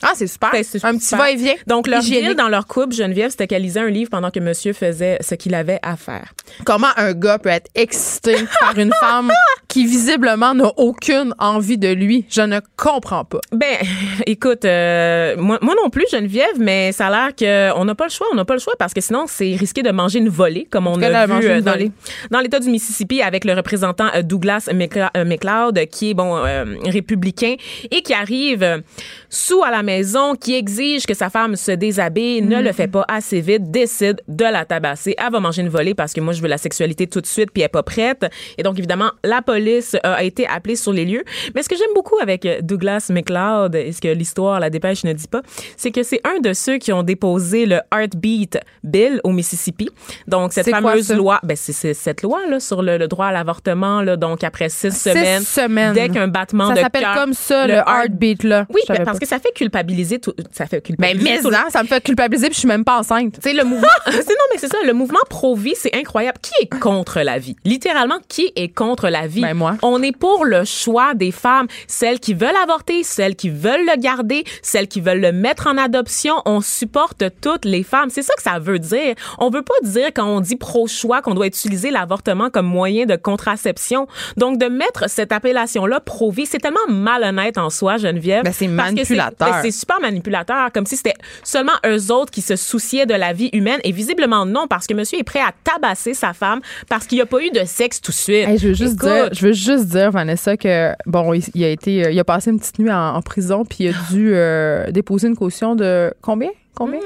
[0.00, 0.50] Ah, c'est super.
[0.52, 1.54] Ben, un petit va-et-vient.
[1.66, 4.72] Donc, leur deal dans leur couple, Geneviève, c'était qu'elle lisait un livre pendant que monsieur
[4.72, 6.32] faisait ce qu'il avait à faire.
[6.64, 9.32] Comment un gars peut être excité par une femme
[9.66, 12.26] qui visiblement n'a aucune envie de lui?
[12.30, 13.40] Je ne comprends pas.
[13.50, 13.76] Ben,
[14.26, 18.10] écoute, euh, moi, moi non plus, Geneviève, mais ça a l'air qu'on n'a pas le
[18.10, 18.28] choix.
[18.32, 20.86] On n'a pas le choix parce que sinon, c'est risqué de manger une volée, comme
[20.86, 21.90] on a vu mangé euh, une dans, volée.
[22.30, 26.36] dans l'État du Mississippi avec le représentant euh, Douglas McLe- euh, McLeod, qui est, bon,
[26.36, 27.56] euh, républicain
[27.90, 28.80] et qui arrive
[29.30, 33.04] sous à la maison, qui exige que sa femme se déshabille, ne le fait pas
[33.08, 35.14] assez vite, décide de la tabasser.
[35.18, 37.50] Elle va manger une volée parce que moi, je veux la sexualité tout de suite,
[37.52, 38.24] puis elle est pas prête.
[38.56, 41.24] Et donc, évidemment, la police euh, a été appelée sur les lieux.
[41.54, 45.04] Mais ce que j'aime beaucoup avec euh, Douglas McLeod, et ce que l'histoire, la dépêche
[45.04, 45.42] ne dit pas,
[45.76, 49.88] c'est que c'est un de ceux qui ont déposé le Heartbeat Bill au Mississippi.
[50.26, 51.14] Donc, cette quoi, fameuse ça?
[51.14, 55.10] loi, ben, c'est cette loi-là sur le, le droit à l'avortement, donc après six, Six
[55.10, 55.92] semaines, semaines.
[55.92, 58.66] dès qu'un battement Ça de s'appelle cœur- comme ça, le, heart- heartbeat, là.
[58.70, 59.24] Oui, ben, parce pas.
[59.24, 62.02] que ça fait culpabiliser tout, ça fait Ben, culpabiliser mais tout hein, ça me fait
[62.02, 63.34] culpabiliser puis je suis même pas enceinte.
[63.34, 63.86] tu sais, le mouvement.
[64.06, 64.12] non,
[64.52, 64.78] mais c'est ça.
[64.84, 66.38] Le mouvement pro-vie, c'est incroyable.
[66.42, 67.56] Qui est contre la vie?
[67.64, 69.42] Littéralement, qui est contre la vie?
[69.42, 69.76] Ben, moi.
[69.82, 71.66] On est pour le choix des femmes.
[71.86, 75.76] Celles qui veulent avorter, celles qui veulent le garder, celles qui veulent le mettre en
[75.76, 76.34] adoption.
[76.46, 78.10] On supporte toutes les femmes.
[78.10, 79.14] C'est ça que ça veut dire.
[79.38, 83.16] On veut pas dire quand on dit pro-choix qu'on doit utiliser l'avortement comme moyen de
[83.16, 84.06] contraception.
[84.36, 88.44] Donc, de mettre cette appellation-là pro-vie, c'est tellement malhonnête en soi, Geneviève.
[88.44, 89.60] Ben, c'est Parce que manipulateur.
[89.62, 93.50] c'est super manipulateur, comme si c'était seulement eux autres qui se souciaient de la vie
[93.52, 93.80] humaine.
[93.84, 97.22] Et visiblement non, parce que monsieur est prêt à tabasser sa femme parce qu'il n'y
[97.22, 98.48] a pas eu de sexe tout de suite.
[98.48, 101.64] Hey, je veux juste Écoute, dire, je veux juste dire Vanessa que bon, il, il
[101.64, 103.92] a été, euh, il a passé une petite nuit en, en prison puis il a
[104.10, 107.00] dû euh, déposer une caution de combien, combien,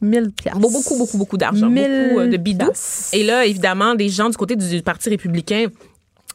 [0.00, 0.60] 1000 piastres.
[0.60, 2.70] beaucoup, beaucoup, beaucoup d'argent, Mille beaucoup euh, de bidous.
[3.12, 5.66] Et là, évidemment, des gens du côté du Parti républicain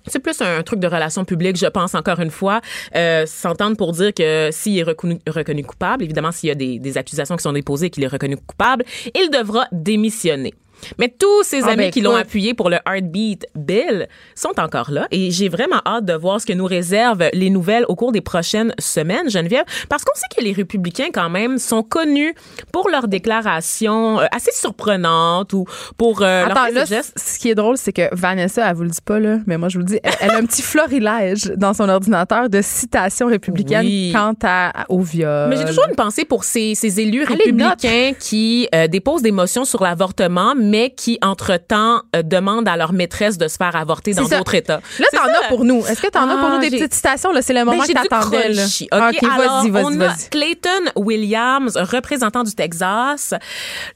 [0.10, 2.62] c'est plus un truc de relations publiques, je pense, encore une fois,
[2.96, 6.98] euh, s'entendre pour dire que s'il est reconnu, coupable, évidemment, s'il y a des, des
[6.98, 10.54] accusations qui sont déposées et qu'il est reconnu coupable, il devra démissionner.
[10.98, 14.92] Mais tous ses Ah, amis ben, qui l'ont appuyé pour le Heartbeat Bill sont encore
[14.92, 18.12] là et j'ai vraiment hâte de voir ce que nous réservent les nouvelles au cours
[18.12, 22.34] des prochaines semaines, Geneviève, parce qu'on sait que les républicains quand même sont connus
[22.72, 25.66] pour leurs déclarations euh, assez surprenantes ou
[25.98, 27.18] pour euh, Attends, là, gestes.
[27.18, 29.70] ce qui est drôle, c'est que Vanessa, elle vous le dit pas, là, mais moi,
[29.70, 33.28] je vous le dis, elle, elle a un petit florilège dans son ordinateur de citations
[33.28, 34.12] républicaines Oui.
[34.14, 35.50] quant à, au viol.
[35.50, 37.30] Mais j'ai toujours une pensée pour ces, ces élus note.
[37.30, 42.94] républicains qui euh, déposent des motions sur l'avortement, mais qui, entre-temps, euh, demandent à leur
[42.94, 44.82] maîtresse de se faire avorter dans d'autres États.
[45.00, 45.86] Là, t'en as pour nous.
[45.86, 47.32] Est-ce que t'en as pour Ah, nous des j'ai- petites citations?
[47.32, 48.54] Là, c'est le moment Ben, j'ai que t'attendais.
[48.92, 50.30] Ah, OK, OK, alors, vas-y, vas-y, on a vas-y.
[50.30, 53.34] Clayton Williams, représentant du Texas.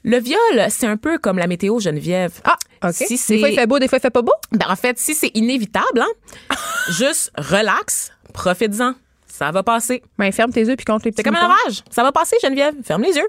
[0.02, 2.32] Le viol, c'est un peu comme la météo, Geneviève.
[2.44, 2.94] Ah, OK.
[2.94, 4.32] Si des fois, il fait beau, des fois, il fait pas beau?
[4.52, 6.54] Ben, en fait, si c'est inévitable, hein,
[6.90, 8.94] juste relax, profites-en.
[9.26, 10.02] ça va passer.
[10.18, 11.82] Ben, ferme tes yeux puis compte les petits C'est comme un orage.
[11.90, 12.74] Ça va passer, Geneviève.
[12.84, 13.28] Ferme les yeux.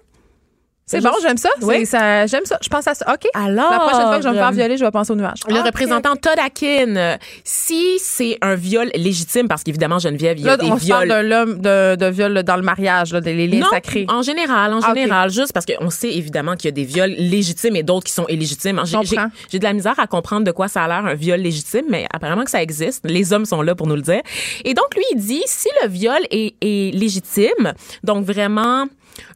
[0.87, 1.49] C'est bon, j'aime ça.
[1.63, 1.83] Oui.
[1.87, 2.59] Ça j'aime ça.
[2.61, 3.11] Je pense à ça.
[3.11, 3.27] OK.
[3.33, 5.15] Alors, La prochaine fois que je vais me faire euh, violer, je vais penser au
[5.15, 5.39] nuage.
[5.49, 10.45] Le Ah, représentant Todd Akin, euh, si c'est un viol légitime, parce qu'évidemment, Geneviève, il
[10.45, 11.23] y a Là, des on se parle viols.
[11.23, 14.05] de l'homme de, de viol dans le mariage, là, des liens non, sacrés.
[14.09, 17.15] en général, en Ah, général, juste parce qu'on sait évidemment qu'il y a des viols
[17.17, 18.79] légitimes et d'autres qui sont illégitimes.
[18.85, 22.05] J'ai- de la misère à comprendre de quoi ça a l'air un viol légitime, mais
[22.13, 23.01] apparemment que ça existe.
[23.05, 24.21] Les hommes sont là pour nous le dire.
[24.63, 28.85] Et donc, lui, il dit, si le viol est, est légitime, donc vraiment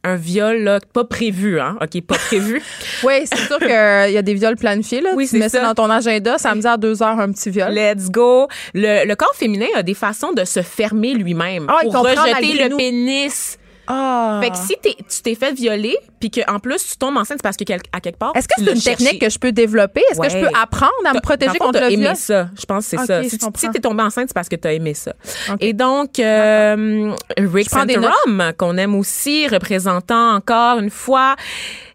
[0.04, 2.62] un viol là, pas prévu, hein, OK, pas prévu.
[3.04, 3.72] Oui, c'est sûr qu'il y
[4.18, 5.00] a des viols planifiés.
[5.00, 5.10] Là.
[5.14, 5.66] Oui, tu c'est mets ça ça.
[5.66, 7.72] dans ton agenda, samedi à deux heures, un petit viol.
[7.72, 8.48] Let's go.
[8.74, 12.68] Le, le corps féminin a des façons de se fermer lui-même Ah, pour rejeter le
[12.68, 12.76] nous.
[12.76, 13.58] pénis.
[13.92, 14.40] Ah.
[14.42, 17.42] Fait que si t'es- tu t'es fait violer, puis qu'en plus tu tombes enceinte c'est
[17.42, 18.32] parce que quel- à quelque part.
[18.36, 19.04] Est-ce que tu c'est une cherché.
[19.04, 20.02] technique que je peux développer?
[20.10, 22.16] Est-ce que je peux apprendre à me protéger contre le aimé viol?
[22.16, 22.48] ça.
[22.58, 23.22] Je pense que c'est ça.
[23.24, 25.12] Si, tu- si t'es tombée enceinte, c'est parce que t'as aimé ça.
[25.60, 31.36] Et donc, euh, Rick Santorum, qu'on aime aussi, représentant encore une fois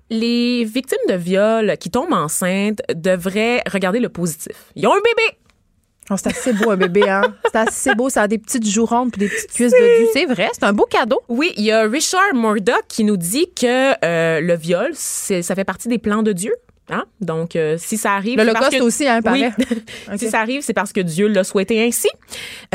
[0.09, 4.53] les victimes de viol qui tombent enceintes devraient regarder le positif.
[4.75, 5.37] Ils ont un bébé.
[6.09, 7.33] Oh, c'est assez beau, un bébé, hein?
[7.45, 8.09] C'est assez beau.
[8.09, 10.07] Ça a des petites joues rondes puis des petites cuisses de.
[10.13, 11.19] C'est vrai, c'est un beau cadeau.
[11.29, 15.55] Oui, il y a Richard Murdoch qui nous dit que euh, le viol, c'est, ça
[15.55, 16.53] fait partie des plans de Dieu.
[16.87, 17.03] Hein?
[17.19, 18.37] Donc, euh, si ça arrive.
[18.37, 19.21] L'Holocauste que- aussi, hein, Oui.
[19.23, 19.53] paraît.
[20.11, 20.19] Ok.
[20.19, 22.07] si ça arrive, c'est parce que Dieu l'a souhaité ainsi.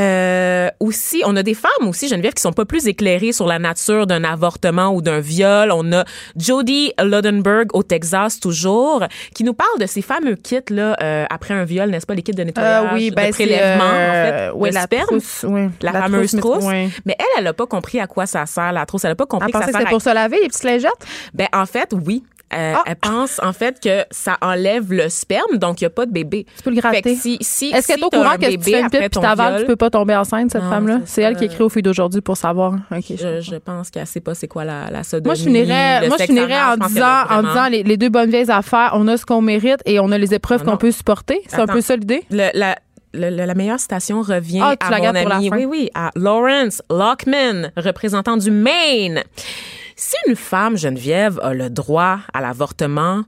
[0.01, 3.59] Euh, aussi, on a des femmes aussi, Geneviève, qui sont pas plus éclairées sur la
[3.61, 5.71] nature d'un avortement ou d'un viol.
[5.73, 6.05] On a
[6.37, 11.55] Jodie Lodenberg au Texas toujours, qui nous parle de ces fameux kits là euh, après
[11.55, 14.09] un viol, n'est-ce pas, les kits de nettoyage, Euh, oui, de ben, c'est, prélèvement, euh,
[14.09, 14.13] en
[14.53, 15.07] fait, oui, de la sperme.
[15.07, 15.45] trousse.
[15.83, 16.65] La, La fameuse trousse.
[16.65, 19.05] Mais elle, elle a pas compris à quoi ça sert, la trousse.
[19.05, 20.39] Elle a pas compris Elle que ça pensait que sert c'était à pour se laver,
[20.43, 21.07] les petites lingettes?
[21.35, 22.25] ben, en fait, oui.
[22.53, 22.83] Euh, Ah.
[22.87, 26.11] Elle pense, en fait, que ça enlève le sperme, donc il n'y a pas de
[26.13, 26.47] bébé.
[26.57, 27.03] Tu peux le gratter.
[27.03, 29.01] Fait que si, si, Est-ce qu'elle est au courant que si tu fais une pipe
[29.01, 30.99] puis t'avales, viol, tu peux pas tomber enceinte, cette Non, femme-là?
[31.05, 32.75] c'est C'est elle qui écrit au fil d'aujourd'hui pour savoir.
[32.91, 33.05] OK.
[33.17, 35.27] je- pense qu'elle sait pas c'est quoi la, la sodomie.
[35.27, 38.51] Moi, je finirais, moi, je finirais en disant, en disant les, les deux bonnes vieilles
[38.51, 40.77] affaires, on a ce qu'on mérite et on a les épreuves Ah qu'on non.
[40.79, 41.41] peut supporter.
[41.47, 42.25] C'est un peu ça l'idée?
[42.31, 42.77] Le- la,
[43.13, 47.71] le- le- la meilleure citation revient Ah, à mon ami, oui, oui, à Lawrence Lockman,
[47.77, 49.23] représentant du Maine.
[50.03, 53.23] Si une femme, Geneviève, a le droit à l'avortement,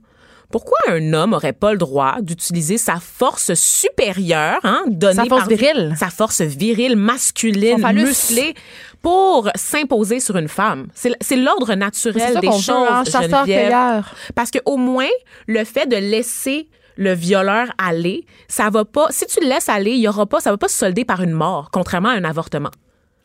[0.51, 5.41] pourquoi un homme aurait pas le droit d'utiliser sa force supérieure, hein, donnée Sa force
[5.41, 5.93] par- virile.
[5.99, 8.55] sa force virile, masculine, musclée,
[9.03, 10.87] pour s'imposer sur une femme?
[10.95, 13.29] C'est l'ordre naturel des choses, hein, Geneviève.
[13.29, 14.15] chasseur-cueilleur.
[14.33, 15.09] Parce que au moins,
[15.45, 19.07] le fait de laisser le violeur aller, ça va pas.
[19.11, 21.21] Si tu le laisses aller, il y aura pas, ça va pas se solder par
[21.21, 22.71] une mort, contrairement à un avortement.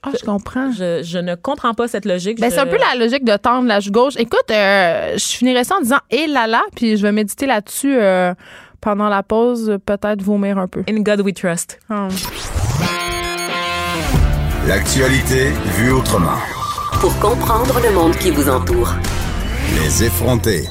[0.03, 0.71] Ah, je comprends.
[0.73, 2.41] Je, je ne comprends pas cette logique.
[2.41, 4.15] Ben, Je- c'est un peu la logique de tendre la joue gauche.
[4.17, 7.97] Écoute, euh, je finirais ça en disant «et là là», puis je vais méditer là-dessus
[7.97, 8.33] euh,
[8.81, 10.85] pendant la pause, peut-être vomir un peu.
[10.89, 11.79] In God we trust.
[11.91, 12.09] Hum.
[14.67, 16.37] L'actualité vue autrement.
[17.01, 18.93] Pour comprendre le monde qui vous entoure.
[19.75, 20.65] Les effrontés.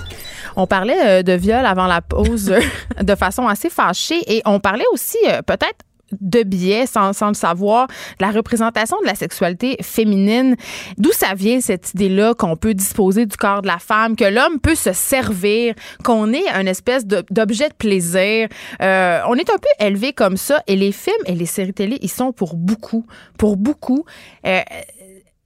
[0.56, 2.54] On parlait euh, de viol avant la pause
[3.02, 5.80] de façon assez fâchée et on parlait aussi peut-être
[6.22, 7.88] de biais, sans, sans savoir,
[8.20, 10.56] la représentation de la sexualité féminine.
[10.98, 14.60] D'où ça vient cette idée-là qu'on peut disposer du corps de la femme, que l'homme
[14.60, 18.48] peut se servir, qu'on est un espèce d'objet de plaisir.
[18.82, 21.98] Euh, on est un peu élevé comme ça et les films et les séries télé,
[22.02, 23.06] ils sont pour beaucoup,
[23.38, 24.06] pour beaucoup.
[24.46, 24.62] Euh,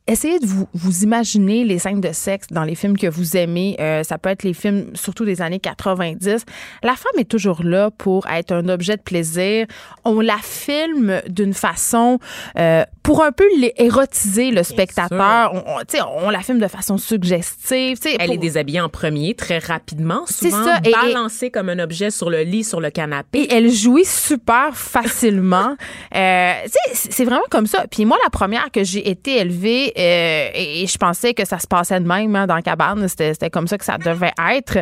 [0.08, 3.76] Essayez de vous, vous imaginer les scènes de sexe dans les films que vous aimez.
[3.80, 6.44] Euh, ça peut être les films surtout des années 90.
[6.84, 9.68] La femme est toujours là pour être un objet de plaisir.
[10.04, 12.18] On la filme d'une façon
[12.58, 13.46] euh, pour un peu
[13.78, 15.54] érotiser le spectateur.
[15.54, 17.98] On, on, tu sais, on la filme de façon suggestive.
[18.04, 22.10] Elle pour- est déshabillée en premier, très rapidement, souvent ça, et- balancée comme un objet
[22.12, 23.42] sur le lit, sur le canapé.
[23.44, 25.76] Et elle jouit super facilement.
[26.14, 26.54] Euh,
[26.94, 27.86] c'est vraiment comme ça.
[27.90, 31.68] Puis moi, la première que j'ai été élevée, euh, et, je pensais que ça se
[31.68, 34.80] passait de même hein, dans la cabane, c'était comme ça que ça devait être.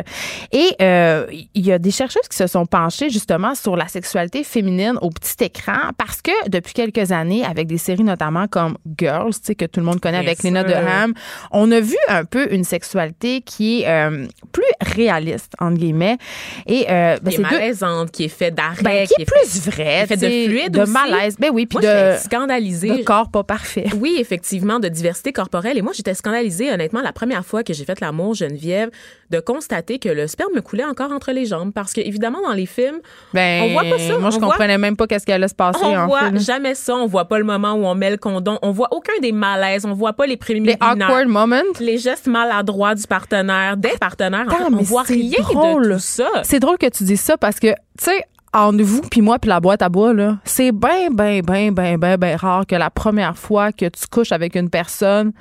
[0.52, 4.44] Et euh, il y a des chercheuses qui se sont penchées justement sur la sexualité
[4.44, 9.32] féminine au petit écran parce que depuis quelques années, avec des séries notamment comme Girls,
[9.58, 10.64] que tout le monde connaît Bien avec Lena.
[10.64, 11.14] Dunham,
[11.50, 16.18] on a vu un peu une sexualité qui est euh, plus réaliste, entre guillemets.
[16.66, 20.06] Et ben, qui est deux- malaisante, qui est fait d'arrêt, ben, qui est plus vrai,
[20.06, 20.92] fait de tu sais, fluide de aussi.
[20.92, 21.36] malaise.
[21.38, 23.86] Ben oui, puis de, de corps pas parfait.
[23.96, 25.76] Oui, effectivement, de diversité corporelle.
[25.78, 28.90] Et moi, j'étais scandalisée, honnêtement, la première fois que j'ai fait l'amour, Geneviève,
[29.30, 31.72] de constater que le sperme me coulait encore entre les jambes.
[31.72, 32.98] Parce que, évidemment, dans les films,
[33.34, 35.48] Ben, On voit pas ça, Moi, je on voit- comprenais même pas qu'est-ce qui allait
[35.48, 36.38] se passer on en voit film.
[36.40, 36.94] jamais ça.
[36.96, 38.58] On voit pas le moment où on met le condom.
[38.62, 39.84] On voit aucun des malaises.
[39.84, 40.76] On voit pas les Les préliminaires.
[40.80, 41.60] awkward moments.
[41.80, 44.46] Les gestes maladroits du partenaire, des partenaires.
[44.48, 45.88] En Attends, fait, on voit rien drôle.
[45.88, 46.28] de tout ça.
[46.42, 49.48] C'est drôle que tu dises ça parce que, tu sais, entre vous puis moi puis
[49.48, 52.90] la boîte à bois là, c'est bien bien bien bien bien ben rare que la
[52.90, 55.32] première fois que tu couches avec une personne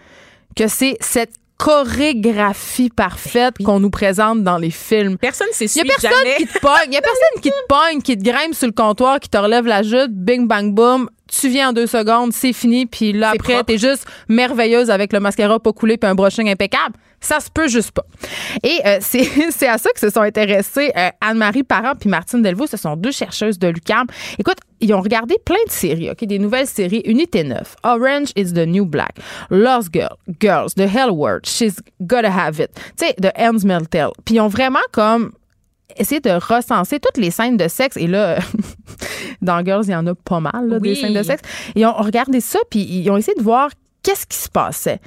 [0.56, 5.18] que c'est cette chorégraphie parfaite qu'on nous présente dans les films.
[5.18, 6.36] Personne Il y a personne jamais.
[6.38, 8.74] qui te pogne, il y a personne qui te pogne, qui te grimpe sur le
[8.74, 12.54] comptoir, qui te relève la jute, bing bang boom, tu viens en deux secondes, c'est
[12.54, 16.50] fini, puis là après t'es juste merveilleuse avec le mascara pas coulé puis un brushing
[16.50, 16.96] impeccable.
[17.22, 18.06] Ça se peut juste pas.
[18.64, 22.68] Et euh, c'est à ça que se sont intéressés euh, Anne-Marie Parent puis Martine Delvaux.
[22.68, 24.08] Ce sont deux chercheuses de l'UQAM.
[24.38, 27.02] Écoute, ils ont regardé plein de séries, ok, des nouvelles séries.
[27.06, 29.18] Unité 9, Orange is the New Black,
[29.50, 34.12] Lost Girl, Girls, The Hell Word, She's Gotta Have It, tu sais, The Ends Tale.
[34.24, 35.34] Puis ils ont vraiment comme
[35.98, 37.98] essayé de recenser toutes les scènes de sexe.
[37.98, 38.40] Et là,
[39.42, 40.96] dans Girls, il y en a pas mal, là, des Oui.
[40.96, 41.42] scènes de sexe.
[41.76, 43.70] Ils ont regardé ça, puis ils ont essayé de voir
[44.02, 45.00] qu'est-ce qui se passait.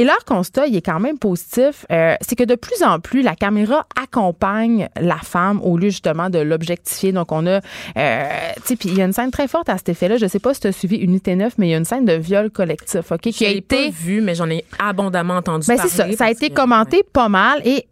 [0.00, 3.20] Et leur constat, il est quand même positif, euh, c'est que de plus en plus,
[3.20, 7.12] la caméra accompagne la femme au lieu justement de l'objectifier.
[7.12, 7.60] Donc, on a,
[7.96, 10.16] euh, tu sais, puis il y a une scène très forte à cet effet-là.
[10.16, 12.06] Je sais pas si tu as suivi Unité 9, mais il y a une scène
[12.06, 13.86] de viol collectif, OK, qui a été...
[13.86, 15.90] pas vu, mais j'en ai abondamment entendu Ben, parler.
[15.90, 16.16] c'est ça.
[16.16, 17.86] Ça a été que- commenté pas mal et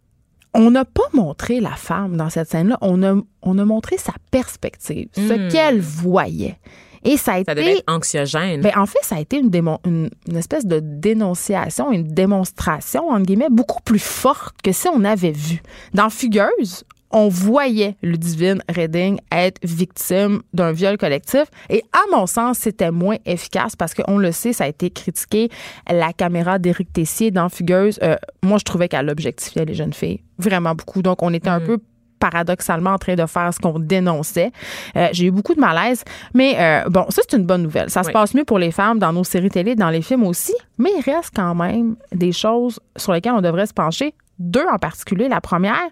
[0.55, 2.79] on n'a pas montré la femme dans cette scène-là.
[2.81, 5.47] On a, on a montré sa perspective, ce Hmm.
[5.49, 6.57] qu'elle voyait.
[7.03, 7.79] Et ça a Ça devait été.
[7.79, 8.61] être anxiogène.
[8.61, 13.09] Ben, en fait, ça a été une, démon- une, une espèce de dénonciation, une démonstration,
[13.09, 15.61] entre guillemets, beaucoup plus forte que si on avait vu.
[15.93, 21.45] Dans Fugueuse, on voyait Ludivine Redding être victime d'un viol collectif.
[21.69, 25.49] Et à mon sens, c'était moins efficace parce qu'on le sait, ça a été critiqué.
[25.89, 30.21] La caméra d'Éric Tessier dans Fugueuse, euh, moi, je trouvais qu'elle objectifiait les jeunes filles
[30.37, 31.01] vraiment beaucoup.
[31.01, 31.79] Donc, on était un peu
[32.19, 34.51] paradoxalement en train de faire ce qu'on dénonçait.
[34.95, 36.03] Euh, j'ai eu beaucoup de malaise,
[36.33, 37.89] mais euh, bon, ça c'est une bonne nouvelle.
[37.89, 40.55] Ça se passe mieux pour les femmes dans nos séries télé, dans les films aussi,
[40.77, 44.13] mais il reste quand même des choses sur lesquelles on devrait se pencher.
[44.37, 45.27] Deux en particulier.
[45.27, 45.89] La première,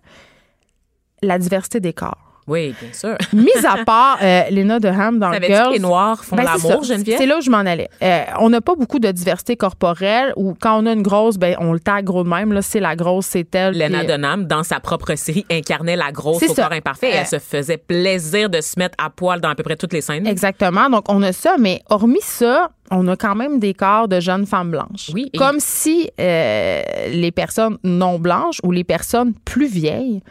[1.22, 2.27] la diversité des corps.
[2.48, 3.18] Oui, bien sûr.
[3.34, 5.68] Mis à part euh, Lena Dunham dans Girls.
[5.70, 6.84] que les Noirs font Ben, l'amour.
[6.84, 7.18] Geneviève?
[7.18, 7.90] C'est là où je m'en allais.
[8.02, 11.56] Euh, on n'a pas beaucoup de diversité corporelle ou quand on a une grosse, ben,
[11.60, 12.54] on le tag gros de même.
[12.54, 13.78] Là, c'est la grosse, c'est elle.
[13.78, 17.10] Lena euh, Dunham, dans sa propre série, incarnait la grosse au corps imparfait.
[17.12, 19.76] et Euh, elle se faisait plaisir de se mettre à poil dans à peu près
[19.76, 20.26] toutes les scènes.
[20.26, 20.90] Exactement.
[20.90, 24.46] Donc, on a ça, mais hormis ça, on a quand même des corps de jeunes
[24.46, 25.12] femmes blanches.
[25.14, 26.82] Oui, et- Comme si euh,
[27.12, 30.22] les personnes non blanches ou les personnes plus vieilles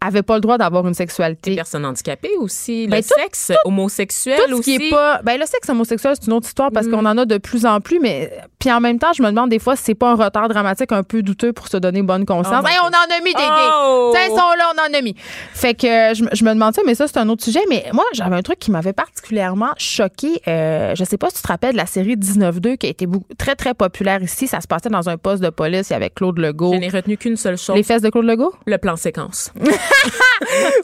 [0.00, 1.50] avaient pas le droit d'avoir une sexualité.
[1.50, 4.78] Les personnes handicapées aussi, le Ben, tout- sexe homosexuel Tout ce aussi.
[4.78, 5.20] qui est pas.
[5.22, 7.80] Ben, le sexe homosexuel, c'est une autre histoire parce qu'on en a de plus en
[7.80, 8.30] plus, mais.
[8.58, 10.92] Puis en même temps, je me demande des fois si c'est pas un retard dramatique
[10.92, 12.56] un peu douteux pour se donner bonne conscience.
[12.60, 13.70] Oh my Hey, on en a mis des gays!
[13.82, 14.10] Oh!
[14.14, 15.14] Tiens, ils sont là, on en a mis.
[15.54, 17.60] Fait que euh, je, me- je me demande ça, mais ça, c'est un autre sujet.
[17.68, 20.40] Mais moi, j'avais un truc qui m'avait particulièrement choqué.
[20.48, 23.06] Euh, je sais pas si tu te rappelles de la série 19-2 qui a été
[23.06, 24.46] beaucoup- très, très populaire ici.
[24.46, 25.90] Ça se passait dans un poste de police.
[25.92, 26.72] Avait Claude Legault.
[26.74, 28.54] Je n'ai retenu qu'une seule chose, Les fesses de Claude Legault?
[28.66, 29.52] le plan séquence.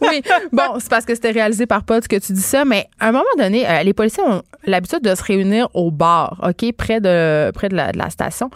[0.03, 0.23] oui.
[0.53, 3.13] Bon, c'est parce que c'était réalisé par Pod que tu dis ça, mais à un
[3.13, 7.51] moment donné, euh, les policiers ont l'habitude de se réunir au bar, OK, près de,
[7.53, 8.51] près de, la, de la station.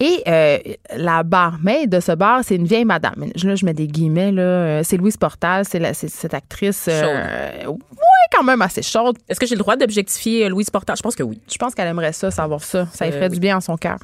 [0.00, 0.58] Et euh,
[0.96, 3.30] la barmaid de ce bar, c'est une vieille madame.
[3.44, 4.42] Là, je mets des guillemets, là.
[4.42, 6.86] Euh, C'est Louise Portal, c'est cette actrice.
[6.88, 7.76] euh, ouais,
[8.32, 9.16] quand même assez chaude.
[9.28, 10.96] Est-ce que j'ai le droit d'objectifier Louise Portal?
[10.96, 11.40] Je pense que oui.
[11.50, 12.88] Je pense qu'elle aimerait ça, savoir ça.
[12.92, 13.34] Ça lui ferait oui.
[13.34, 13.98] du bien en son cœur.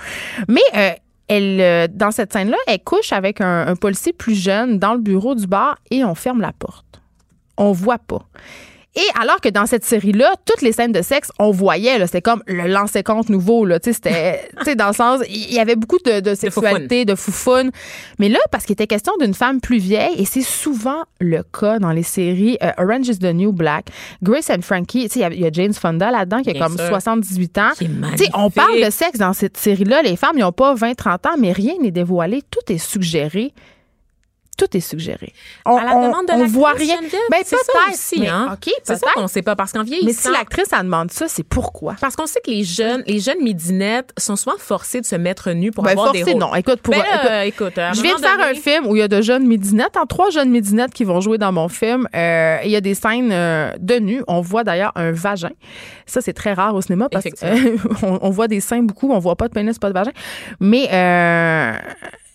[0.46, 4.94] Mais elle, euh, dans cette scène-là, elle couche avec un, un policier plus jeune dans
[4.94, 7.02] le bureau du bar et on ferme la porte.
[7.56, 8.24] On voit pas.
[8.96, 12.42] Et alors que dans cette série-là, toutes les scènes de sexe, on voyait, c'était comme
[12.46, 14.01] le lancer compte nouveau, là, tu sais,
[14.59, 17.70] c'était, dans le sens, il y avait beaucoup de, de sexualité, de foufoune.
[18.18, 21.79] Mais là, parce qu'il était question d'une femme plus vieille, et c'est souvent le cas
[21.79, 23.87] dans les séries euh, Orange is the New Black,
[24.22, 26.51] Grace and Frankie, tu sais, il y a- il y, a James Fonda là-dedans qui
[26.51, 26.88] a Bien comme sûr.
[26.88, 27.70] 78 ans.
[28.35, 31.53] On parle de sexe dans cette série-là, les femmes, ils n'ont pas 20-30 ans, mais
[31.53, 33.53] rien n'est dévoilé, tout est suggéré.
[34.59, 35.33] Tout est suggéré.
[35.64, 36.99] On, À la on- demande de on voit rien.
[37.31, 38.51] Ben, c'est ça aussi, mais, hein?
[38.53, 39.14] OK, C'est ça peut-être.
[39.14, 40.29] qu'on sait pas parce qu'en Mais vieillissant.
[40.29, 41.94] si l'actrice, elle demande ça, c'est pourquoi?
[42.01, 45.53] Parce qu'on sait que les jeunes, les jeunes midinettes sont souvent forcés de se mettre
[45.53, 46.35] nus pour Ben, avoir des rôles.
[46.35, 46.55] non.
[46.57, 49.23] Écoute, pour, Ben écoute, je viens de faire un film où il y a de
[49.23, 52.09] jeunes midinettes, en trois jeunes midinettes qui vont jouer dans mon film.
[52.14, 54.23] Euh, il y a des scènes euh, de nu.
[54.27, 55.51] On voit d'ailleurs un vagin.
[56.05, 59.37] Ça, c'est très rare au cinéma parce qu'on on voit des seins beaucoup, on voit
[59.37, 60.11] pas de pénis, pas de vagin.
[60.59, 61.73] Mais euh,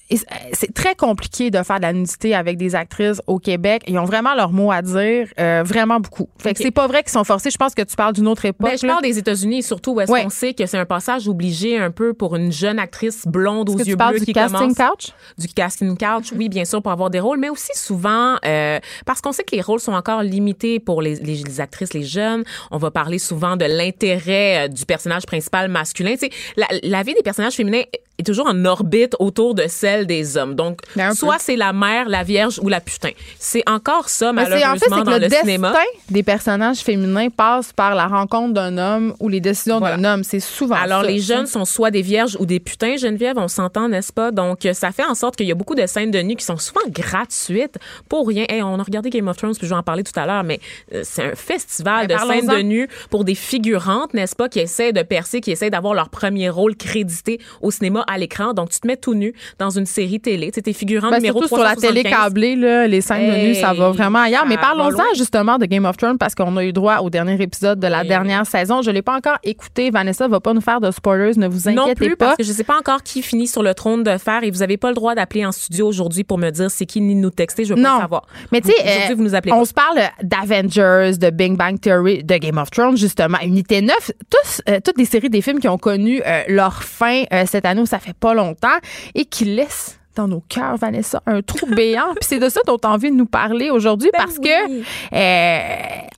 [0.09, 3.83] c'est- c'est très compliqué de faire de la nudité avec des actrices au Québec.
[3.87, 6.29] Ils ont vraiment leur mot à dire, euh, vraiment beaucoup.
[6.37, 6.63] Fait que Ok.
[6.65, 7.49] c'est pas vrai qu'ils sont forcés.
[7.49, 8.69] Je pense que tu parles d'une autre époque.
[8.71, 8.93] Ben, je là.
[8.93, 10.23] parle des États-Unis, surtout où est-ce Ouais.
[10.23, 13.73] qu'on sait que c'est un passage obligé un peu pour une jeune actrice blonde aux
[13.75, 15.13] que yeux tu parles bleus du qui casting commence couch?
[15.37, 19.21] du casting couch, oui, bien sûr, pour avoir des rôles, mais aussi souvent euh, parce
[19.21, 22.43] qu'on sait que les rôles sont encore limités pour les, les, les actrices, les jeunes.
[22.71, 26.13] On va parler souvent de l'intérêt euh, du personnage principal masculin.
[26.13, 27.83] Tu sais, la, la vie des personnages féminins
[28.19, 30.53] est toujours en orbite autour de celle des hommes.
[30.53, 33.09] Donc, Ben, soit c'est la mère, la vierge ou la putain.
[33.39, 35.73] C'est encore ça, Mais malheureusement, en fait, que dans le, le destin cinéma.
[36.11, 39.97] des personnages féminins passe par la rencontre d'un homme ou les décisions Voilà.
[39.97, 40.23] d'un homme.
[40.23, 41.07] C'est souvent Alors, ça.
[41.07, 44.29] les jeunes sont soit des vierges ou des putins, Geneviève, on s'entend, n'est-ce pas?
[44.31, 46.57] Donc, ça fait en sorte qu'il y a beaucoup de scènes de nu qui sont
[46.57, 47.77] souvent gratuites
[48.09, 48.45] pour rien.
[48.47, 50.43] Hey, on a regardé Game of Thrones, puis je vais en parler tout à l'heure,
[50.43, 50.59] mais
[50.93, 54.59] euh, c'est un festival Ben, de scènes de nu pour des figurantes, n'est-ce pas, qui
[54.59, 58.53] essaient de percer, qui essaient d'avoir leur premier rôle crédité au cinéma à l'écran.
[58.53, 60.47] Donc, tu te mets tout nu dans une série télé.
[60.51, 62.11] Tu sais, t'es figurant Ben, numéro surtout sur la télé 375.
[62.23, 64.45] câblée, là, les scènes de nu, ça va Hey, vraiment ailleurs.
[64.45, 67.79] Mais parlons-en justement de Game of Thrones parce qu'on a eu droit au dernier épisode
[67.79, 68.81] de la dernière saison.
[68.81, 69.89] Je l'ai pas encore écouté.
[69.91, 72.25] Vanessa va pas nous faire de spoilers, ne vous Non inquiétez plus, pas.
[72.27, 74.61] parce que je sais pas encore qui finit sur le trône de fer et vous
[74.63, 77.29] avez pas le droit d'appeler en studio aujourd'hui pour me dire c'est qui ni nous
[77.29, 77.65] texter.
[77.65, 77.95] Je veux pas Non.
[77.95, 78.23] le savoir.
[78.51, 79.65] Mais tu sais, Vous- euh, vous nous appelez on pas.
[79.65, 83.37] se parle d'Avengers, de Big Bang Theory, de Game of Thrones, justement.
[83.43, 87.23] Unité 9, tous, euh, toutes les séries des films qui ont connu euh, leur fin
[87.31, 88.79] euh, cette année ça fait pas longtemps
[89.13, 92.13] et qui laissent dans nos cœurs, Vanessa, un trou béant.
[92.15, 94.49] Puis c'est de ça dont tu as envie de nous parler aujourd'hui Ben parce oui.
[94.49, 95.59] que euh,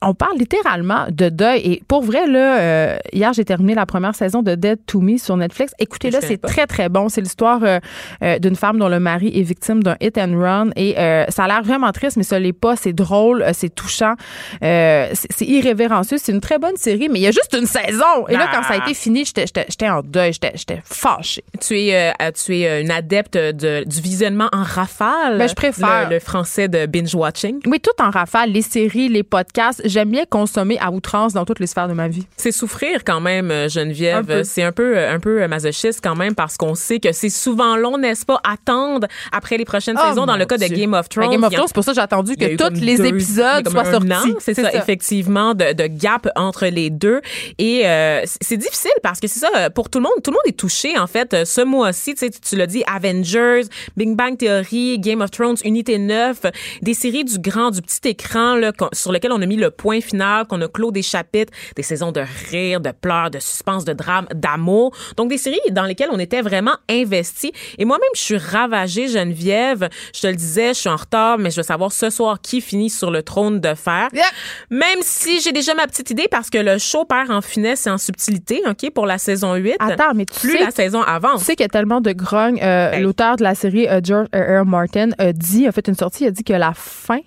[0.02, 1.60] on parle littéralement de deuil.
[1.64, 5.16] Et pour vrai, là, euh, hier, j'ai terminé la première saison de Dead to Me
[5.18, 5.72] sur Netflix.
[5.78, 7.08] Écoutez-le, c'est très, très bon.
[7.08, 10.70] C'est l'histoire euh, d'une femme dont le mari est victime d'un hit and run.
[10.76, 10.94] Et
[11.30, 12.76] ça a l'air vraiment triste, mais ça l'est pas.
[12.76, 14.14] C'est drôle, c'est touchant,
[14.60, 16.18] c'est irrévérencieux.
[16.18, 18.26] C'est une très bonne série, mais il y a juste une saison.
[18.28, 18.56] Et là, Ah.
[18.56, 20.32] quand ça a été fini, j'étais- en deuil.
[20.32, 21.44] J'étais j'étais fâchée.
[21.60, 25.38] Tu es, euh, tu es une adepte de, du visionnement en rafale.
[25.38, 26.08] Ben, je préfère.
[26.08, 27.60] Le, le français de binge-watching.
[27.66, 29.80] Oui, tout en rafale, les séries, les podcasts.
[29.84, 32.26] J'aime bien consommer à outrance dans toutes les sphères de ma vie.
[32.36, 34.42] C'est souffrir quand même, euh, Geneviève.
[34.44, 37.30] C'est un peu, euh, un peu euh, masochiste quand même parce qu'on sait que c'est
[37.30, 40.26] souvent long, n'est-ce pas, attendre après les prochaines Oh, saisons.
[40.26, 40.76] Dans le cas de Dieu.
[40.76, 41.30] Game of Ben, Thrones.
[41.30, 43.84] Game of Thrones, c'est pour ça que j'ai attendu que tous les deux- épisodes soient
[43.84, 44.34] sortis.
[44.40, 47.20] C'est ça, effectivement, de, de gap entre les deux.
[47.58, 50.46] Et euh, c'est- difficile parce que c'est ça, pour tout le monde, tout le monde
[50.46, 51.44] est touché, en fait.
[51.44, 53.62] Ce mois-ci, tu sais, tu- tu l'as dit, Avengers,
[53.96, 56.40] Big Bang Theory, Game of Thrones, Unité 9,
[56.82, 60.00] des séries du grand, du petit écran, là, sur lequel on a mis le point
[60.00, 63.92] final, qu'on a clos des chapitres, des saisons de rire, de pleurs, de suspense, de
[63.92, 64.92] drame, d'amour.
[65.16, 67.50] Donc, des séries dans lesquelles on était vraiment investis.
[67.78, 69.88] Et moi-même, je suis ravagée, Geneviève.
[70.14, 72.60] Je te le disais, je suis en retard, mais je veux savoir ce soir qui
[72.60, 74.08] finit sur le trône de fer.
[74.12, 74.24] Yeah.
[74.70, 77.90] Même si j'ai déjà ma petite idée parce que le show perd en finesse et
[77.90, 79.76] en subtilité, OK, pour la saison 8.
[79.78, 81.40] Attends, mais tu plus sais- la saison avance.
[81.40, 82.58] Tu sais qu'il y a tellement de grogne.
[82.62, 83.02] Euh, Hey.
[83.02, 84.62] L'auteur de la euh, George R.
[84.62, 84.64] R.
[84.64, 87.20] Martin, a dit, a fait une sortie, il a dit que la fin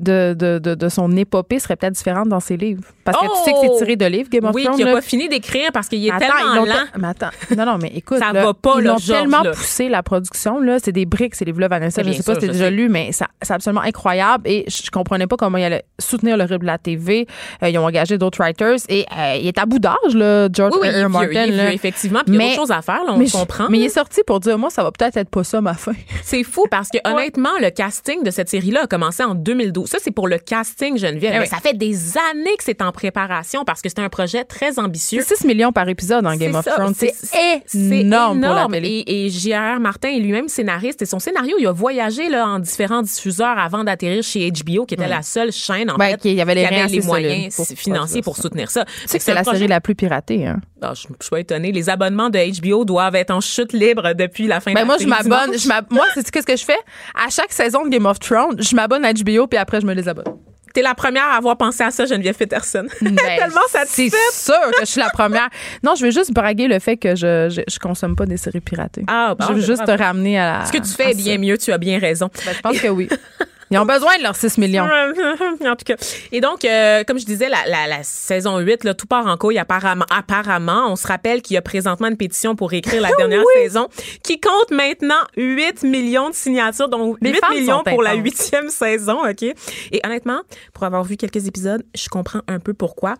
[0.00, 2.82] de, de, de, de son épopée serait peut-être différente dans ses livres.
[3.04, 4.76] Parce que tu sais que c'est tiré de livres, Game of oui, Thrones.
[4.76, 4.92] qui a là.
[4.94, 6.74] pas fini d'écrire parce qu'il est Attends, tellement lent.
[6.98, 9.50] Mais attends, non, non, mais écoute, Ça là, va pas, ils là, George, tellement là.
[9.52, 10.60] poussé la production.
[10.60, 12.02] Là, c'est des briques, c'est des vlogs, Vanessa.
[12.02, 12.70] Mais Je bien sais pas si je déjà sais.
[12.70, 14.44] lu, mais ça- c'est absolument incroyable.
[14.48, 17.26] Et je je comprenais pas comment ils allaient soutenir le rythme de la TV.
[17.62, 20.72] Euh, ils ont engagé d'autres writers et euh, il est à bout d'âge, là, George
[20.74, 20.98] Oui, oui, R.
[20.98, 21.10] il R.
[21.10, 21.44] Martin.
[21.46, 22.20] il vieux, effectivement.
[22.26, 23.66] Puis il y a Mais- autre chose à faire, là, on mais comprend.
[23.70, 25.92] Mais il est sorti pour dire, moi, ça va peut-être être pas ça ma fin.
[26.24, 29.89] C'est fou parce que honnêtement, le casting de cette série-là a commencé en 2012.
[29.90, 31.32] Ça, c'est pour le casting, Geneviève.
[31.34, 31.48] Eh Mais oui.
[31.48, 35.22] ça fait des années que c'est en préparation parce que c'est un projet très ambitieux.
[35.26, 36.94] C'est 6 millions par épisode en Game of Thrones.
[36.94, 37.12] C'est
[37.66, 38.72] énorme, pour la énorme.
[38.72, 38.88] télé.
[39.06, 39.80] Et, et J.R.R.
[39.80, 43.82] Martin est lui-même scénariste et son scénario, il a voyagé là, en différents diffuseurs avant
[43.84, 46.54] d'atterir chez HBO, qui était la seule chaîne en Ouais, fait qui- il y avait
[46.54, 48.84] les qui reins avait les assez moyens pour financiers pour soutenir ça.
[48.84, 50.46] Tu sais que c'est la série la plus piratée.
[50.46, 50.60] Hein?
[50.82, 51.72] Ah, je, je suis pas étonnée.
[51.72, 54.86] Les abonnements de HBO doivent être en chute libre depuis la fin de Ben la
[54.86, 55.58] moi, je série m'abonne.
[55.58, 56.78] je m'ab- Moi, c'est qu'est-ce que je fais?
[57.14, 59.92] À chaque saison de Game of Thrones, je m'abonne à HBO puis après, je me
[59.94, 60.24] les abonne.
[60.72, 62.86] T'es la première à avoir pensé à ça, Geneviève Peterson.
[63.00, 64.20] Ben, Tellement C'est satisfaite.
[64.32, 65.48] sûr que je suis la première.
[65.82, 68.60] Non, je veux juste braguer le fait que je, je, je consomme pas des séries
[68.60, 69.04] piratées.
[69.08, 70.66] Ah, bon, je veux juste te ramener à la.
[70.66, 72.30] Ce que tu fais est bien mieux, tu as bien raison.
[72.46, 73.08] Ben, je pense que oui.
[73.70, 74.84] Ils ont besoin de leurs 6 millions.
[75.64, 75.94] en tout cas.
[76.32, 79.36] Et donc, euh, comme je disais, la, la, la saison 8, là, tout part en
[79.36, 80.06] couille apparemment.
[80.10, 80.88] apparemment.
[80.90, 83.88] On se rappelle qu'il y a présentement une pétition pour écrire la dernière saison
[84.24, 88.70] qui compte maintenant 8 millions de signatures, donc Les 8 femmes millions pour la huitième
[88.70, 89.42] saison, OK?
[89.42, 90.40] Et honnêtement,
[90.74, 93.14] pour avoir vu quelques épisodes, je comprends un peu pourquoi.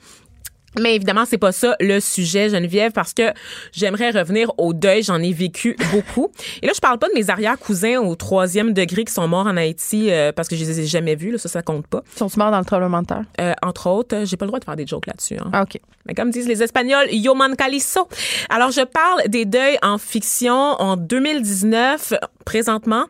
[0.78, 3.33] Mais évidemment, c'est pas ça le sujet, Geneviève, parce que
[3.72, 5.02] j'aimerais revenir au deuil.
[5.02, 6.30] J'en ai vécu beaucoup.
[6.62, 9.56] Et là, je parle pas de mes arrière-cousins au troisième degré qui sont morts en
[9.56, 11.33] Haïti euh, parce que je les ai jamais vus.
[11.33, 12.02] Là, ça, ça compte pas.
[12.14, 13.24] Ils sont morts dans le tremblement de terre.
[13.40, 15.37] Euh, entre autres, j'ai pas le droit de faire des jokes là-dessus.
[15.40, 15.50] hein.
[15.52, 15.80] Ah, OK.
[16.06, 18.09] Mais comme disent les Espagnols, yo man calizo.
[18.48, 23.04] Alors, je parle des deuils en fiction en 2019, présentement.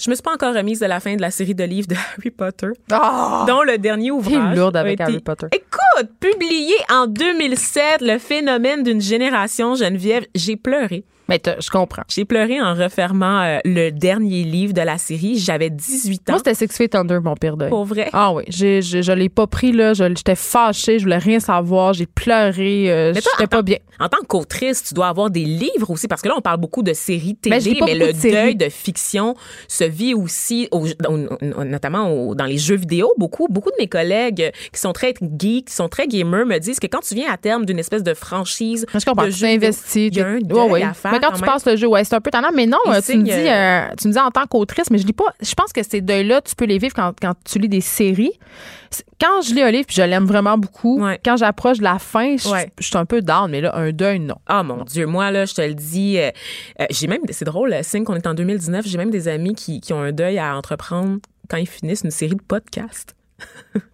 [0.00, 1.94] Je me suis pas encore remise de la fin de la série de livres de
[2.18, 3.44] Harry Potter, Oh!
[3.46, 4.56] dont le dernier ouvrage.
[4.56, 5.46] lourde a avec été- Harry Potter.
[5.52, 11.04] Écoute, publié en 2007, le phénomène d'une génération, Geneviève, j'ai pleuré.
[11.28, 12.02] Mais je comprends.
[12.08, 15.38] J'ai pleuré en refermant euh, le dernier livre de la série.
[15.38, 16.32] J'avais 18 ans.
[16.34, 17.70] Moi, c'était Six Feet Under, mon pire deuil.
[17.70, 18.10] pour vrai?
[18.12, 19.94] Ah oui, j'ai, j'ai- je l'ai pas pris, là.
[19.94, 23.78] Je- J'étais fâchée, je voulais rien savoir, j'ai pleuré, euh, j'étais pas bien.
[23.98, 26.82] En tant qu'autrice, tu dois avoir des livres aussi, parce que là, on parle beaucoup
[26.82, 29.34] de séries télé, Mais je le de deuil de fiction
[29.68, 33.12] se vit aussi, au- au- notamment au- dans les jeux vidéo.
[33.18, 36.58] Beaucoup, beaucoup de mes collègues euh, qui sont très geeks, qui sont très gamers, me
[36.58, 39.38] disent que quand tu viens à terme d'une espèce de franchise, je comprends, de tu
[39.38, 40.82] jeux vidéo, il y a un tu- deuil ouais, ouais.
[40.82, 41.50] à faire Mais quand, quand tu même.
[41.50, 42.50] passes le jeu, ouais, c'est un peu tannant.
[42.54, 45.06] Mais non, euh, tu me dis, euh, tu me dis en tant qu'autrice, mais je
[45.06, 45.32] lis pas.
[45.40, 48.32] Je pense que ces deuils-là, tu peux les vivre quand, quand tu lis des séries.
[49.20, 51.18] Quand je lis un livre, puis je l'aime vraiment beaucoup, Ouais.
[51.24, 52.70] quand j'approche de la fin, je, Ouais.
[52.78, 54.36] je suis un peu down, mais là, un deuil, non.
[54.46, 56.30] Ah mon Dieu, moi là, je te le dis, euh,
[56.80, 59.54] euh, j'ai même, c'est drôle, euh, signe qu'on est en 2019, j'ai même des amis
[59.54, 61.18] qui, qui ont un deuil à entreprendre
[61.50, 63.16] quand ils finissent une série de podcasts.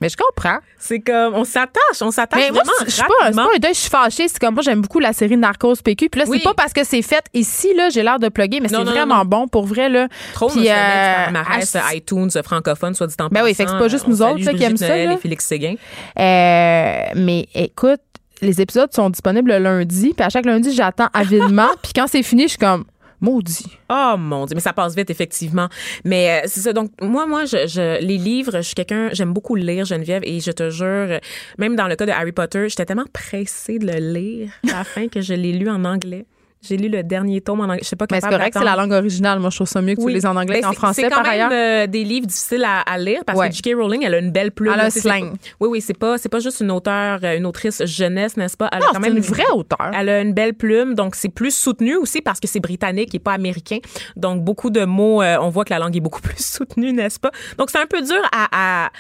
[0.01, 0.59] Mais je comprends.
[0.79, 3.73] C'est comme, on s'attache, on s'attache Mais moi, vraiment je suis pas, pas un deuil,
[3.75, 4.29] je suis fâchée.
[4.29, 6.11] C'est comme moi, j'aime beaucoup la série Narcos PQ.
[6.11, 6.39] Puis là, Oui.
[6.39, 9.19] c'est pas parce que c'est fait ici, là, j'ai l'air de plugger, mais c'est vraiment
[9.19, 9.25] non.
[9.25, 10.09] bon pour vrai, là.
[10.35, 13.89] Trop Puis, euh, à- iTunes francophone, soit dit en Ben oui, fait que c'est pas
[13.89, 15.13] juste On nous autres, qui aiment ça, là.
[15.15, 15.75] et Félix Séguin.
[16.19, 18.01] Euh, mais écoute,
[18.43, 21.69] les épisodes sont disponibles le lundi, puis à chaque lundi, j'attends avidement.
[21.83, 22.85] puis quand c'est fini, je suis comme
[23.21, 23.79] maudit.
[23.89, 25.69] Oh mon dieu, mais ça passe vite effectivement.
[26.05, 26.73] Mais euh, c'est ça.
[26.73, 30.41] Donc moi, moi, je, je les livres, je suis quelqu'un, j'aime beaucoup lire Geneviève et
[30.41, 31.19] je te jure,
[31.59, 34.85] même dans le cas de Harry Potter, j'étais tellement pressée de le lire à la
[34.85, 36.25] fin que je l'ai lu en anglais.
[36.63, 37.79] J'ai lu le dernier tome en anglais.
[37.83, 39.39] Je sais pas Mais c'est correct, c'est la langue originale.
[39.41, 40.13] Moi, je trouve ça mieux que tu Oui.
[40.13, 43.23] les en anglais qu'en français, C'est quand même euh, des livres difficiles à, à lire
[43.25, 43.49] parce Ouais.
[43.49, 43.71] que J.K.
[43.77, 44.73] Rowling, elle a une belle plume.
[44.75, 45.33] Elle a un slang.
[45.59, 48.69] Oui, oui, c'est pas, c'est pas juste une auteure, euh, une autrice jeunesse, n'est-ce pas?
[48.73, 49.91] Elle a Non, quand c'est même une vraie auteure.
[49.99, 53.19] Elle a une belle plume, donc c'est plus soutenu aussi parce que c'est britannique et
[53.19, 53.79] pas américain.
[54.17, 57.19] Donc beaucoup de mots, euh, on voit que la langue est beaucoup plus soutenue, n'est-ce
[57.19, 57.31] pas?
[57.57, 58.91] Donc c'est un peu dur à, à,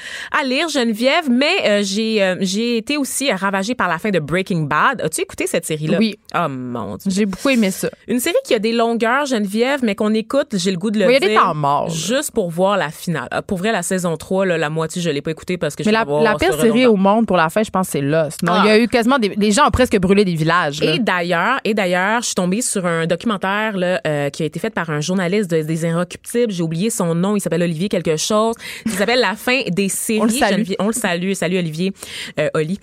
[0.40, 4.62] à lire, Geneviève, mais euh, j'ai j'ai été aussi ravagée par la fin de Breaking
[4.62, 5.02] Bad.
[5.02, 5.98] As-tu écouté cette série-là?
[5.98, 6.16] Oui.
[6.34, 7.10] Oh mon dieu.
[7.10, 7.88] J'ai beaucoup aimé ça.
[8.08, 11.06] Une série qui a des longueurs, Geneviève, mais qu'on écoute, j'ai le goût de le
[11.06, 11.28] Oui, il y a dire.
[11.30, 11.94] des temps morts, là.
[11.94, 13.28] Juste pour voir la finale.
[13.34, 15.82] Euh, Pour vrai, la saison 3, là, la moitié, je l'ai pas écoutée parce que
[15.82, 18.00] Mais je la, voir, la pire série au monde pour la fin, je pense, c'est
[18.00, 18.42] Lost.
[18.42, 18.62] Non, Ah.
[18.64, 19.28] il y a eu quasiment des.
[19.36, 20.80] Les gens ont presque brûlé des villages.
[20.82, 20.94] là.
[20.94, 24.58] Et d'ailleurs, et d'ailleurs, je suis tombée sur un documentaire là, euh, qui a été
[24.60, 26.52] fait par un journaliste de- des Inrecuptibles.
[26.52, 27.36] J'ai oublié son nom.
[27.36, 28.54] Il s'appelle Olivier quelque chose.
[28.86, 30.20] Il s'appelle La fin des séries.
[30.20, 30.54] On le salue.
[30.60, 31.32] Geneviève- on le salue.
[31.32, 31.92] Salut Olivier,
[32.38, 32.78] euh, Oli.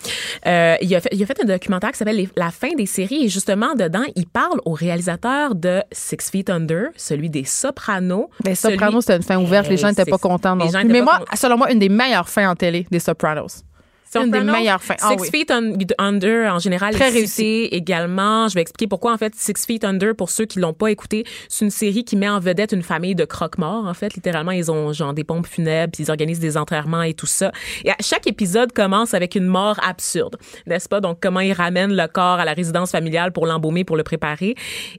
[0.45, 3.25] Euh, il, a fait, il a fait un documentaire qui s'appelle La fin des séries.
[3.25, 8.29] Et justement, dedans, il parle au réalisateur de Six Feet Under, celui des Sopranos.
[8.45, 9.67] Mais celui- Sopranos, c'était une fin ouverte.
[9.69, 10.87] Les gens n'étaient c'est- pas contents non les plus.
[10.89, 13.63] Mais moi, selon moi, une des meilleures fins en télé des Sopranos.
[14.09, 14.95] C'est une des meilleures fins.
[15.01, 15.29] Ah Six oui.
[15.31, 18.47] Feet Un- Under, en général, Très est cité également.
[18.47, 21.25] Je vais expliquer pourquoi, en fait, Six Feet Under, pour ceux qui l'ont pas écouté,
[21.49, 24.13] c'est une série qui met en vedette une famille de croque-morts, en fait.
[24.15, 27.51] Littéralement, ils ont, genre, des pompes funèbres, puis ils organisent des enterrements et tout ça.
[27.83, 31.01] Et à- chaque épisode commence avec une mort absurde, n'est-ce pas?
[31.01, 34.55] Donc, comment ils ramènent le corps à la résidence familiale pour l'embaumer, pour le préparer.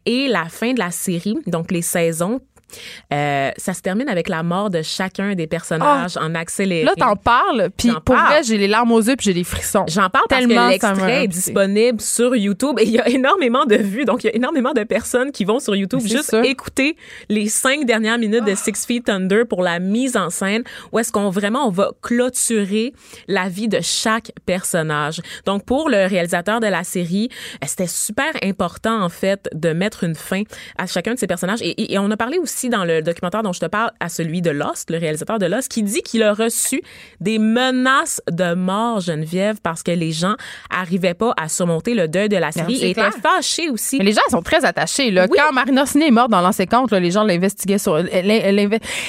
[0.06, 2.40] Et la fin de la série, donc les saisons,
[3.12, 6.84] euh, ça se termine avec la mort de chacun des personnages en accéléré.
[6.84, 8.26] Là, t'en parles, puis pour parle.
[8.32, 9.84] vrai, j'ai les larmes aux yeux puis j'ai des frissons.
[9.88, 12.98] J'en parle parce Tellement que ça m'a l'extrait est disponible sur YouTube et il y
[12.98, 14.04] a énormément de vues.
[14.04, 16.44] Donc, il y a énormément de personnes qui vont sur YouTube juste ça.
[16.44, 16.96] écouter
[17.28, 20.62] les cinq dernières minutes de Six Feet Under pour la mise en scène
[20.92, 22.92] où est-ce qu'on vraiment, on va clôturer
[23.28, 25.20] la vie de chaque personnage.
[25.46, 27.28] Donc, pour le réalisateur de la série,
[27.64, 30.42] c'était super important, en fait, de mettre une fin
[30.76, 31.62] à chacun de ces personnages.
[31.62, 34.08] Et, et- et on a parlé aussi dans le documentaire dont je te parle à
[34.08, 36.82] celui de Lost, le réalisateur de Lost, qui dit qu'il a reçu
[37.20, 40.34] des menaces de mort, Geneviève, parce que les gens
[40.70, 43.98] arrivaient pas à surmonter le deuil de la série c'est et étaient fâchés aussi.
[43.98, 45.12] Mais les gens ils sont très attachés.
[45.12, 45.26] Là.
[45.30, 45.38] Oui.
[45.38, 47.96] Quand Marina Orsini est morte dans l'ancien compte, là, les gens l'investiguaient sur,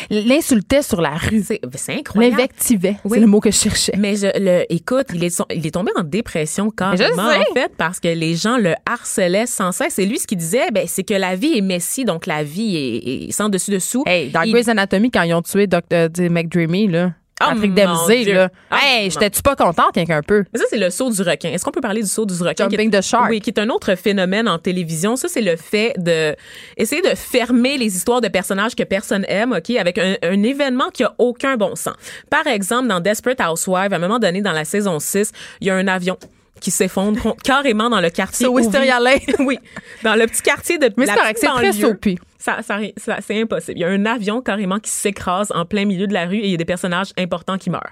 [0.09, 1.43] l'insultaient sur la rue.
[1.43, 1.59] C'est
[1.93, 2.37] incroyable.
[2.37, 2.97] L'invectivaient.
[3.03, 3.11] Oui.
[3.13, 3.93] C'est le mot que je cherchais.
[3.97, 7.19] Mais je, le, écoute, il est, il est tombé en dépression sais.
[7.19, 9.99] en fait, parce que les gens le harcelaient sans cesse.
[9.99, 12.75] Et lui, ce qu'il disait, ben, c'est que la vie est messie, donc la vie
[12.75, 14.03] est, est sans dessus-dessous.
[14.05, 16.09] Hey, dans Il- Grey's Anatomy, quand ils ont tué Dr.
[16.29, 18.33] McDreamy, là, Oh, Patrick Dieu.
[18.33, 18.49] là.
[18.69, 20.43] Oh, hey, j'étais-tu pas contente, rien qu'un peu?
[20.51, 21.47] Mais ça, c'est le saut du requin.
[21.51, 22.65] Est-ce qu'on peut parler du saut du requin?
[22.69, 23.29] Jumping qui est- the shark.
[23.29, 25.15] Oui, qui est un autre phénomène en télévision.
[25.15, 26.35] Ça, c'est le fait de
[26.75, 30.89] essayer de fermer les histoires de personnages que personne aime, OK, avec un, un événement
[30.93, 31.95] qui a aucun bon sens.
[32.29, 35.31] Par exemple, dans Desperate Housewives, à un moment donné, dans la saison 6,
[35.61, 36.17] il y a un avion
[36.59, 38.47] qui s'effondre carrément dans le quartier.
[38.47, 39.19] Où Wisteria Lane.
[39.39, 39.57] oui,
[40.03, 42.17] dans le petit quartier de Mais la c'est très soapy.
[42.37, 43.77] Ça, ça, ça- c'est impossible.
[43.77, 46.45] Il y a un avion carrément qui s'écrase en plein milieu de la rue et
[46.45, 47.91] il y a des personnages importants qui meurent.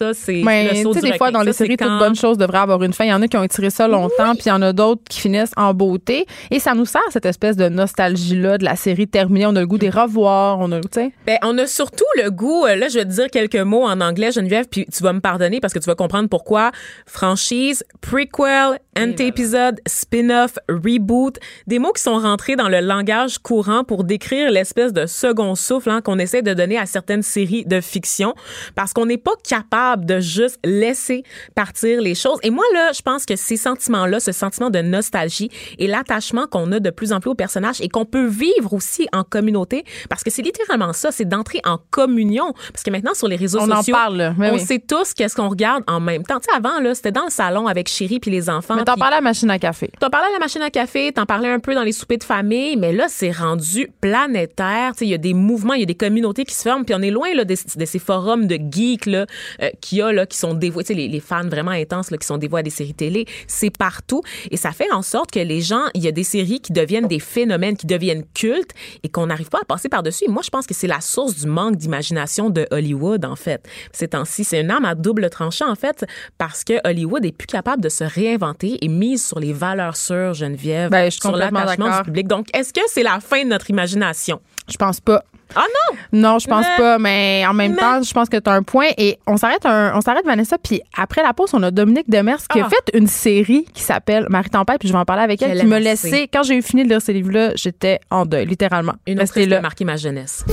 [0.00, 1.86] Ça, c'est Mais le tu saut sais, du des fois, dans les Ça, séries, toute
[1.86, 3.04] quand- bonne chose devrait avoir une fin.
[3.04, 5.02] Il y en a qui ont étiré ça longtemps, puis il y en a d'autres
[5.08, 6.26] qui finissent en beauté.
[6.50, 9.46] Et ça nous sert, cette espèce de nostalgie-là de la série terminée.
[9.46, 10.58] On a le goût des revoir.
[10.58, 10.80] On a.
[11.26, 14.00] Ben, on a surtout le goût, euh, là, je vais te dire quelques mots en
[14.00, 16.70] anglais, Geneviève, puis tu vas me pardonner parce que tu vas comprendre pourquoi.
[17.06, 24.04] Franchise, prequel, anti-épisode, spin-off, reboot, des mots qui sont rentrés dans le langage courant pour
[24.04, 28.34] décrire l'espèce de second souffle hein, qu'on essaie de donner à certaines séries de fiction
[28.74, 31.22] parce qu'on n'est pas capable de juste laisser
[31.54, 32.38] partir les choses.
[32.42, 36.70] Et moi, là, je pense que ces sentiments-là, ce sentiment de nostalgie et l'attachement qu'on
[36.72, 40.22] a de plus en plus aux personnages et qu'on peut vivre aussi en communauté, parce
[40.22, 42.52] que c'est littéralement ça, c'est d'entrer en communion.
[42.72, 44.60] Parce que maintenant, sur les réseaux On en parle, on oui.
[44.60, 46.38] sait tous qu'est-ce qu'on regarde en même temps.
[46.40, 48.76] Tu sais, avant, là, c'était dans le salon avec Chéri puis les enfants.
[48.76, 49.90] Mais t'en parlais à la machine à café.
[50.00, 52.24] T'en parlais à la machine à café, t'en parlais un peu dans les soupers de
[52.24, 54.92] famille, mais là, c'est rendu planétaire.
[54.92, 56.84] Tu sais, il y a des mouvements, il y a des communautés qui se forment,
[56.84, 59.26] puis on est loin là, de, de ces forums de geeks là,
[59.62, 62.10] euh, qu'il y a, là, qui sont dévoués, tu sais, les, les fans vraiment intenses
[62.10, 63.26] là, qui sont dévoués à des séries télé.
[63.46, 64.22] C'est partout.
[64.50, 67.08] Et ça fait en sorte que les gens, il y a des séries qui deviennent
[67.08, 70.24] des phénomènes, qui deviennent cultes et qu'on n'arrive pas à passer par-dessus.
[70.28, 73.66] Moi, je pense que c'est la source du manque d'imagination de Hollywood, en fait.
[73.92, 76.04] Ces temps-ci, c'est une arme à double tranchant, en fait,
[76.38, 80.34] parce que Hollywood est plus capable de se réinventer et mise sur les valeurs sûres,
[80.34, 82.28] Geneviève, Ben, je suis sur l'attachement du public.
[82.28, 84.40] Donc, est-ce que c'est la fin de notre imagination?
[84.68, 85.24] Je pense pas.
[85.56, 85.96] Ah non!
[86.12, 88.52] Non, je pense Mais- pas, mais en même Mais- temps, je pense que tu as
[88.52, 88.86] un point.
[88.98, 92.38] Et on s'arrête, un- on s'arrête Vanessa, puis après la pause, on a Dominique Demers
[92.48, 92.70] qui a Ah.
[92.70, 95.60] fait une série qui s'appelle Marie Tempête, puis je vais en parler avec elle, Je
[95.62, 98.92] qui me laissait, quand j'ai eu fini de lire ces livres-là, j'étais en deuil, littéralement.
[99.06, 100.44] Une autrice qui a marqué ma jeunesse.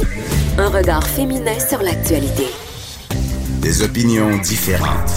[0.58, 2.48] Un regard féminin sur l'actualité.
[3.62, 5.12] Des opinions différentes.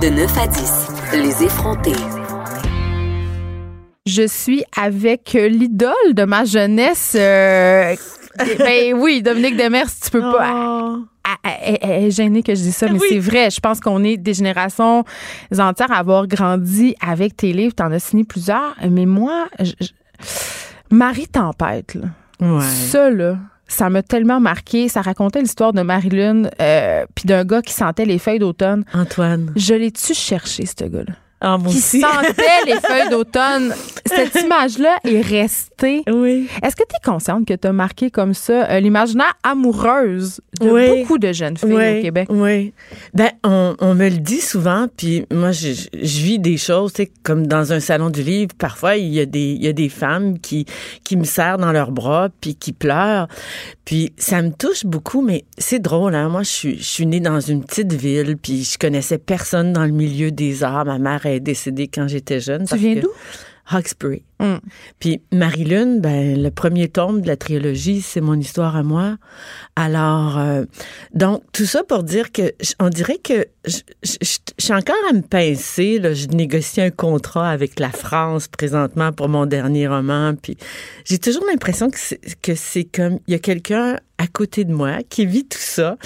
[0.00, 1.92] De 9 à 10, les effrontés.
[4.04, 7.12] Je suis avec l'idole de ma jeunesse.
[7.18, 7.94] euh,
[8.58, 10.96] ben oui, Dominique Demers, tu peux pas.
[11.24, 13.06] Elle- Elle elle- elle est gênée que je dise ça, mais Oui.
[13.08, 13.50] c'est vrai.
[13.50, 15.04] Je pense qu'on est des générations
[15.58, 17.74] entières à avoir grandi avec tes livres.
[17.74, 18.74] T'en as signé plusieurs.
[18.90, 19.88] Mais moi, je- je-
[20.90, 22.08] Marie Tempête, là,
[22.40, 22.60] Ouais.
[22.64, 24.88] ça, là, ça m'a tellement marqué.
[24.88, 28.84] Ça racontait l'histoire de Marilyn euh, puis d'un gars qui sentait les feuilles d'automne.
[28.92, 29.52] Antoine.
[29.56, 31.14] Je l'ai-tu cherché, ce gars-là?
[31.44, 32.00] Ah, Qui aussi.
[32.00, 33.74] sentait les feuilles d'automne.
[34.06, 36.02] Cette image-là est restée.
[36.10, 36.48] Oui.
[36.62, 40.70] Est-ce que tu es consciente que tu as marqué comme ça euh, l'imaginaire amoureuse de
[40.70, 41.00] Oui.
[41.00, 42.28] beaucoup de jeunes filles oui, au Québec?
[42.30, 42.72] Oui.
[43.14, 46.92] Ben, on, on me le dit souvent, puis moi, je, je- je vis des choses,
[46.92, 48.52] tu sais, comme dans un salon du livre.
[48.58, 50.66] Parfois, il y a des, il y a des femmes qui,
[51.04, 53.28] qui me serrent dans leurs bras, puis qui pleurent.
[53.84, 56.28] Puis ça me touche beaucoup, mais c'est drôle, hein.
[56.28, 59.84] Moi, je suis, je suis née dans une petite ville, puis je connaissais personne dans
[59.84, 60.84] le milieu des arts.
[60.84, 62.66] Ma mère est décédée quand j'étais jeune.
[62.66, 63.10] Tu viens d'où?
[63.66, 64.22] Hawkesbury.
[64.42, 64.58] Hum.
[64.98, 69.16] Puis Marie-Lune, ben, le premier tome de la trilogie, c'est mon histoire à moi.
[69.76, 70.64] Alors, euh,
[71.14, 73.78] donc, tout ça pour dire que, on dirait que je
[74.58, 76.00] suis encore à me pincer.
[76.14, 80.34] Je négocie un contrat avec la France présentement pour mon dernier roman.
[80.34, 80.56] Puis
[81.04, 85.26] j'ai toujours l'impression que c'est, comme, il y a quelqu'un à côté de moi qui
[85.26, 85.96] vit tout ça.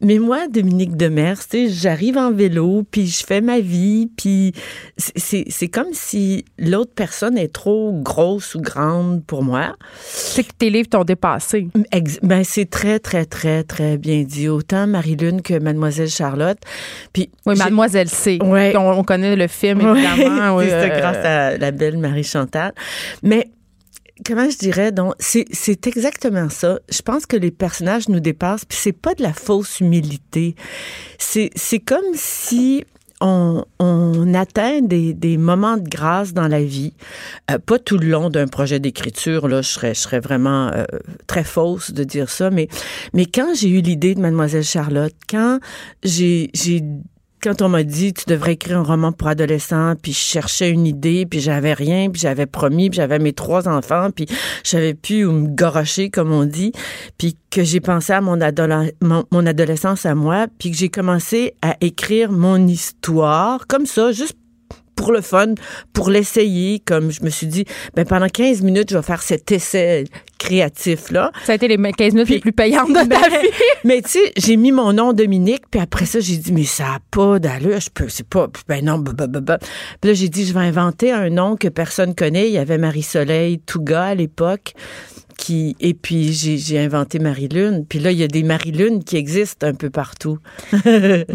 [0.00, 4.52] Mais moi, Dominique Demers, j'arrive en vélo, puis je fais ma vie, puis
[4.96, 9.76] c'est comme si l'autre personne est trop grosse ou grande pour moi.
[10.00, 11.68] Sais que tes livres t'ont dépassé.
[12.22, 14.48] Ben, c'est très, très, très, très bien dit.
[14.48, 16.58] Autant Marie-Lune que Mademoiselle Charlotte.
[17.12, 18.38] Puis, Oui, Mademoiselle C.
[18.42, 18.76] Ouais.
[18.76, 20.56] On, on connaît le film, Ouais, évidemment.
[20.56, 22.72] oui, c'est euh, grâce à la belle Marie Chantal.
[23.22, 23.50] Mais
[24.24, 26.78] comment je dirais donc c'est c'est exactement ça.
[26.88, 30.54] Je pense que les personnages nous dépassent puis c'est pas de la fausse humilité.
[31.18, 32.84] C'est c'est comme si
[33.20, 33.64] on,
[34.34, 36.92] atteint des, moments de grâce dans la vie,
[37.50, 40.84] Euh, pas tout le long d'un projet d'écriture là, je serais vraiment euh,
[41.26, 42.68] très fausse de dire ça, mais
[43.14, 45.58] mais quand j'ai eu l'idée de Mademoiselle Charlotte, quand
[46.02, 46.50] j'ai
[47.42, 50.86] quand on m'a dit tu devrais écrire un roman pour adolescents, puis je cherchais une
[50.86, 54.26] idée, puis j'avais rien, puis j'avais promis, puis j'avais mes trois enfants, puis
[55.02, 56.72] plus où me gorocher comme on dit,
[57.18, 62.32] puis que j'ai pensé à mon adolescence à moi, puis que j'ai commencé à écrire
[62.32, 64.36] mon histoire comme ça, juste
[64.96, 65.54] pour le fun,
[65.92, 69.52] pour l'essayer, comme je me suis dit, ben pendant 15 minutes, je vais faire cet
[69.52, 70.04] essai
[70.38, 71.32] créatif-là.
[71.44, 73.48] Ça a été les 15 minutes les plus payantes de ta Ben, vie.
[73.84, 76.84] mais tu sais, j'ai mis mon nom Dominique, puis après ça, j'ai dit, mais ça
[76.84, 79.58] n'a pas d'allure, je peux, c'est pas, ben non, bah, bah, bah, bah.
[80.00, 82.48] Puis là, j'ai dit, je vais inventer un nom que personne connaît.
[82.48, 84.74] Il y avait Marie-Soleil Touga à l'époque.
[85.80, 87.84] Et puis j'ai inventé Marie-Lune.
[87.88, 90.38] Puis là, il y a des Marie-Lune qui existent un peu partout.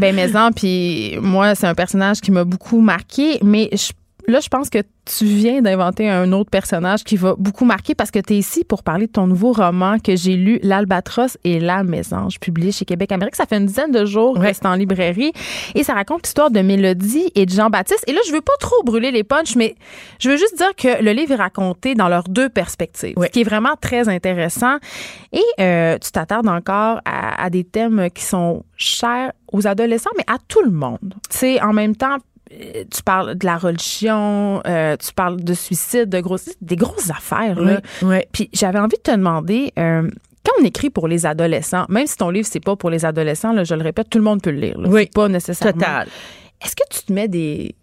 [0.01, 3.91] Ben, mais en, puis moi, c'est un personnage qui m'a beaucoup marqué, mais je
[4.27, 8.11] là, je pense que tu viens d'inventer un autre personnage qui va beaucoup marquer parce
[8.11, 11.59] que tu es ici pour parler de ton nouveau roman que j'ai lu, L'Albatros et
[11.59, 13.35] la Mésange, publié chez Québec Amérique.
[13.35, 14.47] Ça fait une dizaine de jours, Ouais.
[14.47, 15.33] reste en librairie.
[15.75, 18.03] Et ça raconte l'histoire de Mélodie et de Jean-Baptiste.
[18.07, 19.75] Et là, je veux pas trop brûler les punchs, mais
[20.19, 23.27] je veux juste dire que le livre est raconté dans leurs deux perspectives, Ouais.
[23.27, 24.77] ce qui est vraiment très intéressant.
[25.33, 30.23] Et euh, tu t'attardes encore à, à des thèmes qui sont chers aux adolescents, mais
[30.27, 31.15] à tout le monde.
[31.29, 32.17] Sais, en même temps,
[32.89, 37.55] tu parles de la religion, euh, tu parles de suicide, de gros, des grosses affaires.
[37.57, 37.81] Oui, Là.
[38.03, 38.17] oui.
[38.31, 40.09] Puis j'avais envie de te demander, euh,
[40.45, 43.53] quand on écrit pour les adolescents, même si ton livre c'est pas pour les adolescents,
[43.53, 44.79] là, je le répète, tout le monde peut le lire.
[44.79, 44.89] là.
[44.89, 45.73] Oui, pas nécessairement.
[45.79, 46.07] Total.
[46.63, 47.75] Est-ce que tu te mets des,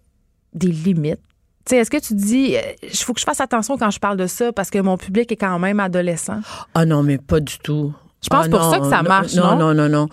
[0.53, 1.19] des limites?
[1.65, 4.17] Tu sais, Est-ce que tu dis, il faut que je fasse attention quand je parle
[4.17, 6.39] de ça parce que mon public est quand même adolescent?
[6.73, 7.93] Ah non, mais pas du tout.
[8.21, 9.55] Je pense Ah pour non, ça que ça marche, non?
[9.55, 9.73] non?
[9.73, 10.07] Non, non, non.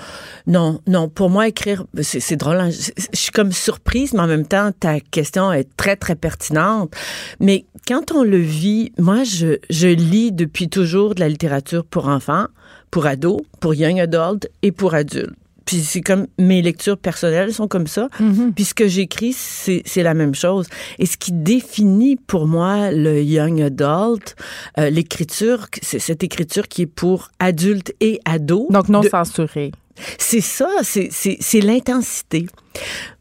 [0.46, 1.08] Non, non.
[1.08, 2.56] Pour moi, écrire, c'est drôle.
[2.60, 2.70] hein.
[2.70, 6.94] Je, je suis comme surprise, mais en même temps, ta question est très, très pertinente.
[7.40, 12.06] Mais quand on le vit, moi, je, je lis depuis toujours de la littérature pour
[12.06, 12.46] enfants,
[12.92, 15.34] pour ados, pour young adultes et pour adultes.
[15.66, 18.08] Puis c'est comme mes lectures personnelles sont comme ça.
[18.54, 20.66] Puis ce que j'écris, c'est la même chose.
[20.98, 24.36] Et ce qui définit pour moi le young adult,
[24.78, 28.68] euh, l'écriture, c'est cette écriture qui est pour adultes et ados.
[28.70, 29.72] Donc non De- censuré.
[30.18, 32.46] c'est ça, c'est- l'intensité.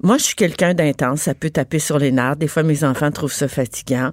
[0.04, 1.22] Moi, je suis quelqu'un d'intense.
[1.22, 2.36] Ça peut taper sur les nerfs.
[2.36, 4.12] Des fois, mes enfants trouvent ça fatigant.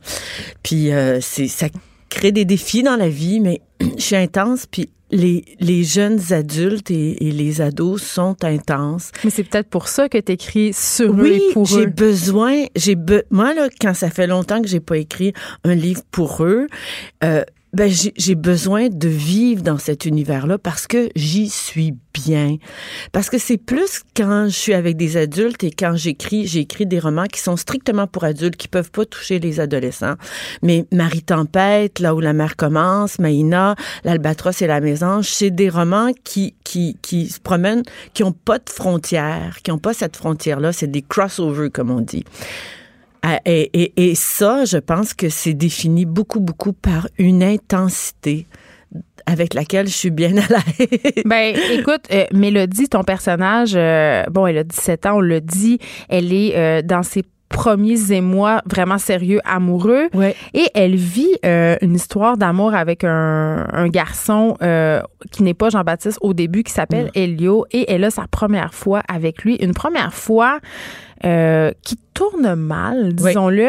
[0.62, 1.66] Puis, euh, ça
[2.08, 3.60] crée des défis dans la vie, mais
[3.98, 4.66] je suis intense.
[4.70, 9.12] Puis, les, les jeunes adultes et, et les ados sont intenses.
[9.24, 11.86] Mais c'est peut-être pour ça que tu écris sur eux Oui, et pour j'ai eux.
[11.86, 12.64] besoin.
[12.74, 15.32] J'ai be- moi là, quand ça fait longtemps que j'ai pas écrit
[15.64, 16.66] un livre pour eux,
[17.24, 22.56] euh, ben j'ai besoin de vivre dans cet univers-là parce que j'y suis bien.
[23.12, 26.98] Parce que c'est plus quand je suis avec des adultes et quand j'écris, j'écris des
[26.98, 30.16] romans qui sont strictement pour adultes, qui peuvent pas toucher les adolescents.
[30.62, 35.70] Mais Marie Tempête, là où la mer commence, Maïna, l'Albatros et la Mésange, c'est des
[35.70, 40.16] romans qui qui qui se promènent, qui ont pas de frontières, qui ont pas cette
[40.16, 40.74] frontière-là.
[40.74, 42.24] C'est des crossovers comme on dit.
[43.22, 48.46] Ah, Et, et, et ça, je pense que c'est défini beaucoup, beaucoup par une intensité
[49.26, 51.24] avec laquelle je suis bien à l'aise.
[51.24, 55.78] Ben, écoute, euh, Mélodie, ton personnage, euh, bon, elle a 17 ans, on le dit,
[56.08, 57.22] elle est euh, dans ses
[57.52, 60.08] premiers émois vraiment sérieux, amoureux.
[60.14, 60.34] Ouais.
[60.54, 65.00] Et elle vit euh, une histoire d'amour avec un, un garçon euh,
[65.30, 67.66] qui n'est pas Jean-Baptiste au début, qui s'appelle Elio.
[67.70, 69.54] Et elle a sa première fois avec lui.
[69.56, 70.58] Une première fois
[71.24, 73.68] euh, qui tourne mal, disons-le.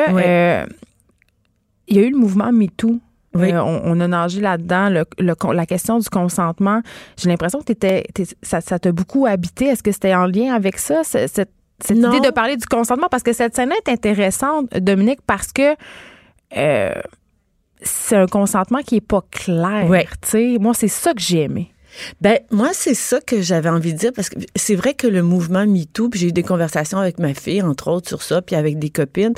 [1.90, 3.00] Il y a eu le mouvement MeToo.
[3.36, 3.52] Oui.
[3.52, 4.90] Euh, on, on a nagé là-dedans.
[4.90, 6.82] Le, le con- la question du consentement,
[7.18, 8.06] j'ai l'impression que t'étais,
[8.42, 9.66] ça, ça t'a beaucoup habité.
[9.66, 12.12] Est-ce que c'était en lien avec ça, cette, cette Non.
[12.14, 13.08] idée de parler du consentement?
[13.10, 15.76] Parce que cette scène est intéressante, Dominique, parce que
[16.58, 16.94] euh,
[17.82, 19.88] c'est un consentement qui est pas clair.
[19.90, 20.08] Ouais.
[20.60, 21.70] Moi, c'est ça que j'ai aimé.
[22.22, 25.22] Ben moi c'est ça que j'avais envie de dire parce que c'est vrai que le
[25.22, 28.56] mouvement MeToo, puis j'ai eu des conversations avec ma fille entre autres sur ça, puis
[28.56, 29.36] avec des copines,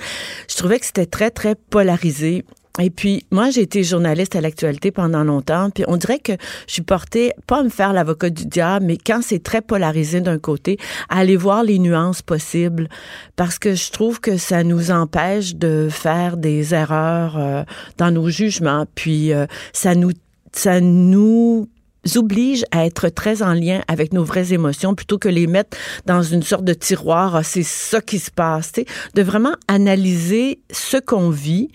[0.49, 2.45] je trouvais que c'était très très polarisé.
[2.79, 6.33] Et puis, moi, j'ai été journaliste à l'actualité pendant longtemps, puis on dirait que
[6.67, 10.19] je suis portée, pas à me faire l'avocat du diable, mais quand c'est très polarisé
[10.19, 10.77] d'un côté,
[11.09, 12.89] à aller voir les nuances possibles,
[13.35, 17.63] parce que je trouve que ça nous empêche de faire des erreurs euh,
[17.97, 20.11] dans nos jugements, puis euh, ça nous
[20.51, 21.67] ça nous
[22.15, 26.21] oblige à être très en lien avec nos vraies émotions plutôt que les mettre dans
[26.21, 28.73] une sorte de tiroir, Ah, c'est ça qui se passe,
[29.15, 31.69] de vraiment analyser ce qu'on vit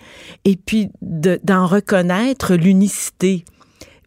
[0.44, 3.44] et puis de- d'en reconnaître l'unicité.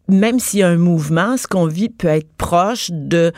[0.08, 3.32] Même s'il y a un mouvement, ce qu'on vit peut être proche de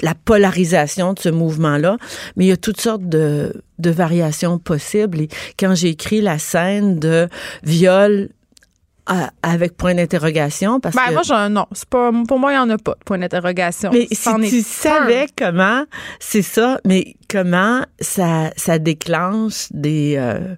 [0.00, 1.96] la polarisation de ce mouvement-là,
[2.36, 5.22] mais il y a toutes sortes de, de variations possibles.
[5.22, 7.28] Et quand j'ai écrit la scène de
[7.64, 8.28] viol
[9.08, 11.66] à- avec point d'interrogation, parce Ben, que moi, j'en, non.
[11.72, 13.90] C'est pas, pour moi, il n'y en a pas de point d'interrogation.
[13.92, 14.62] mais si tu un.
[14.62, 15.84] savais comment,
[16.20, 20.14] c'est ça, mais comment ça, ça déclenche des...
[20.18, 20.54] euh,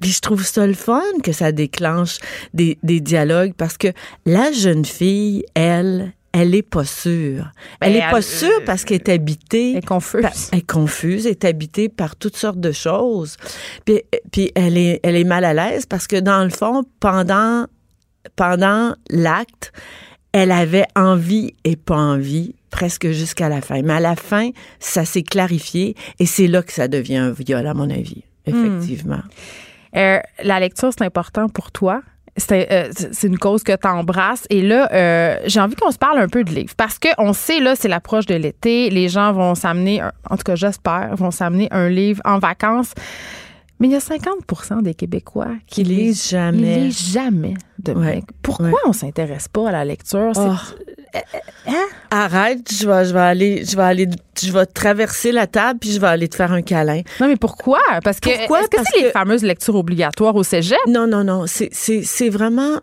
[0.00, 2.18] puis je trouve ça le fun que ça déclenche
[2.52, 3.88] des, des dialogues parce que
[4.26, 7.50] la jeune fille, elle, elle est pas sûre.
[7.80, 9.70] Elle Ben, est pas elle- sûre parce qu'elle est habitée.
[9.72, 10.20] Elle est confuse.
[10.20, 13.38] par- elle est confuse, elle est habitée par toutes sortes de choses.
[13.86, 17.64] Puis, puis elle est, elle est mal à l'aise parce que dans le fond, pendant,
[18.34, 19.72] pendant l'acte,
[20.32, 23.80] elle avait envie et pas envie presque jusqu'à la fin.
[23.82, 24.50] Mais à la fin,
[24.80, 28.22] ça s'est clarifié et c'est là que ça devient un viol, à mon avis.
[28.44, 29.22] Effectivement.
[29.96, 32.02] Euh, la lecture, c'est important pour toi.
[32.36, 32.90] C'est euh,
[33.22, 34.44] une cause que tu embrasses.
[34.50, 36.74] Et là, euh, j'ai envie qu'on se parle un peu de livres.
[36.76, 38.90] Parce qu'on sait, là, c'est l'approche de l'été.
[38.90, 42.92] Les gens vont s'amener, en tout cas, j'espère, vont s'amener un livre en vacances.
[43.78, 46.76] Mais il y a 50% des Québécois qui, Qui lisent jamais.
[46.78, 48.14] Ils lisent jamais, Dominique.
[48.14, 48.22] Ouais.
[48.42, 48.72] Pourquoi Ouais.
[48.86, 50.32] on s'intéresse pas à la lecture?
[50.36, 50.54] Oh.
[52.10, 54.08] Arrête, je vais, je vais aller, je vais aller,
[54.40, 57.00] je vais traverser la table puis je vais aller te faire un câlin.
[57.20, 57.80] Non, mais pourquoi?
[58.04, 58.60] Parce que, Pourquoi?
[58.60, 60.78] est-ce que c'est les fameuses lectures obligatoires au cégep?
[60.88, 61.46] Non, non, non.
[61.46, 62.80] C'est, c'est, c'est vraiment.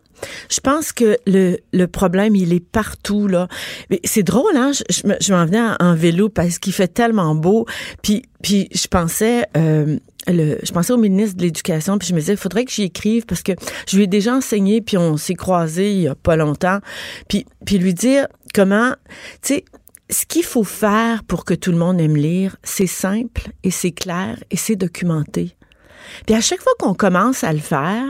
[0.50, 3.48] Je pense que le, le problème, il est partout là.
[3.90, 4.72] Mais c'est drôle, hein.
[4.74, 7.66] Je, je m'en venais en, en vélo parce qu'il fait tellement beau.
[8.02, 9.46] Puis, puis je pensais.
[9.58, 9.98] euh,
[10.28, 13.26] je pensais au ministre de l'Éducation, puis je me disais, il faudrait que j'y écrive
[13.26, 13.54] parce que
[13.88, 16.80] je lui ai déjà enseigné, puis on s'est croisés il y a pas longtemps.
[17.28, 18.94] Puis, puis lui dire comment,
[19.42, 19.66] tu sais,
[20.10, 23.92] ce qu'il faut faire pour que tout le monde aime lire, c'est simple et c'est
[23.92, 25.56] clair et c'est documenté.
[26.26, 28.06] Puis à chaque fois qu'on commence à le faire,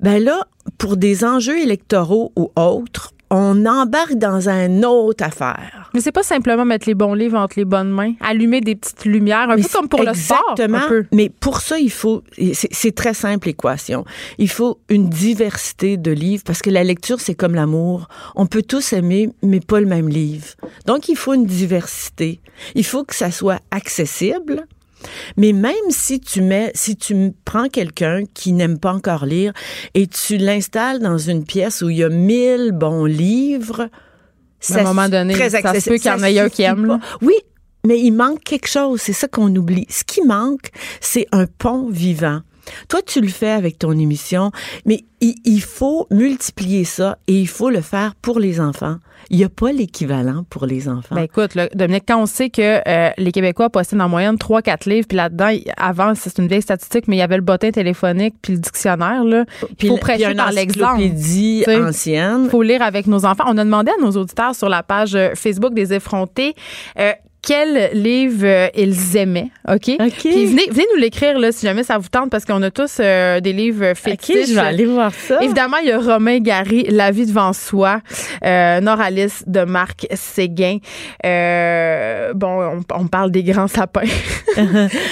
[0.00, 0.46] ben là,
[0.78, 5.90] pour des enjeux électoraux ou autres, on embarque dans une autre affaire.
[5.92, 9.04] Mais c'est pas simplement mettre les bons livres entre les bonnes mains, allumer des petites
[9.04, 10.38] lumières, un Mais peu comme pour le sport.
[10.52, 11.04] Exactement.
[11.12, 12.22] Mais pour ça, il faut.
[12.52, 14.04] C'est c'est très simple l'équation.
[14.38, 18.08] Il faut une diversité de livres parce que la lecture, c'est comme l'amour.
[18.36, 20.48] On peut tous aimer, mais pas le même livre.
[20.86, 22.40] Donc, il faut une diversité.
[22.74, 24.66] Il faut que ça soit accessible.
[25.36, 29.52] Mais même si tu mets, si tu prends quelqu'un qui n'aime pas encore lire
[29.94, 33.88] et tu l'installes dans une pièce où il y a mille bons livres,
[34.70, 36.86] À un moment donné, très ça se peut qu'il y en ait un qui aime,
[36.86, 37.00] là.
[37.20, 37.34] Oui,
[37.86, 39.00] mais il manque quelque chose.
[39.00, 39.86] C'est ça qu'on oublie.
[39.90, 42.40] Ce qui manque, c'est un pont vivant.
[42.88, 44.50] Toi, tu le fais avec ton émission,
[44.86, 48.96] mais il, il faut multiplier ça et il faut le faire pour les enfants.
[49.30, 51.14] Il n'y a pas l'équivalent pour les enfants.
[51.14, 54.88] Ben écoute, là, Dominique, quand on sait que euh, les Québécois possèdent en moyenne 3-4
[54.88, 58.34] livres, puis là-dedans, avant, c'est une vieille statistique, mais il y avait le bottin téléphonique
[58.42, 59.44] puis le dictionnaire, là.
[59.62, 61.02] Il faut Puis prêcher par l'exemple.
[61.82, 62.42] ancienne.
[62.44, 63.44] Il faut lire avec nos enfants.
[63.48, 66.54] On a demandé à nos auditeurs sur la page euh, Facebook des effrontés
[66.98, 67.12] euh,
[67.46, 69.90] quel livre euh, ils aimaient, OK?
[70.00, 70.12] OK.
[70.20, 72.96] Puis venez, venez nous l'écrire là, si jamais ça vous tente, parce qu'on a tous
[73.00, 74.48] euh, des livres OK, fétiches.
[74.48, 75.42] je vais aller voir ça.
[75.42, 78.00] Évidemment, il y a Romain Gary, La vie devant soi,
[78.44, 80.78] euh, Noralis de Marc Séguin.
[81.24, 84.02] Euh, bon, on, on parle des grands sapins.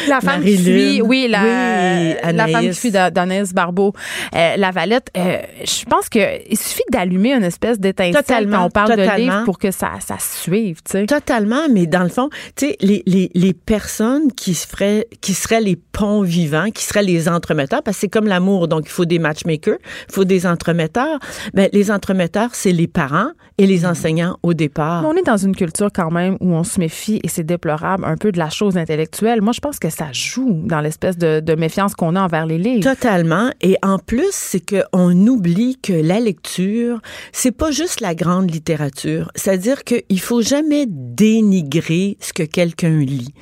[0.08, 3.92] la femme qui fuit, oui, la, Oui, la femme qui fuit d'A- d'Anaïs Barbeau.
[4.34, 6.18] Euh, la Valette, euh, je pense que
[6.50, 9.90] il suffit d'allumer une espèce d'étincelle Totalement, quand on parle de livres pour que ça,
[10.00, 11.06] ça suive, tu sais.
[11.06, 12.21] Totalement, mais dans le fond,
[12.56, 16.84] tu sais, les, les, les personnes qui se feraient, qui seraient les ponts vivants, qui
[16.84, 20.24] seraient les entremetteurs, parce que c'est comme l'amour, donc il faut des matchmakers, il faut
[20.24, 21.18] des entremetteurs.
[21.54, 25.04] Ben, les entremetteurs, c'est les parents et les enseignants au départ.
[25.06, 28.16] On est dans une culture quand même où on se méfie, et c'est déplorable, un
[28.16, 29.42] peu de la chose intellectuelle.
[29.42, 32.58] Moi, je pense que ça joue dans l'espèce de, de méfiance qu'on a envers les
[32.58, 32.82] livres.
[32.82, 33.50] Totalement.
[33.60, 37.00] Et en plus, c'est qu'on oublie que la lecture,
[37.32, 39.30] c'est pas juste la grande littérature.
[39.34, 43.32] C'est-à-dire qu'il faut jamais dénigrer ce que quelqu'un lit.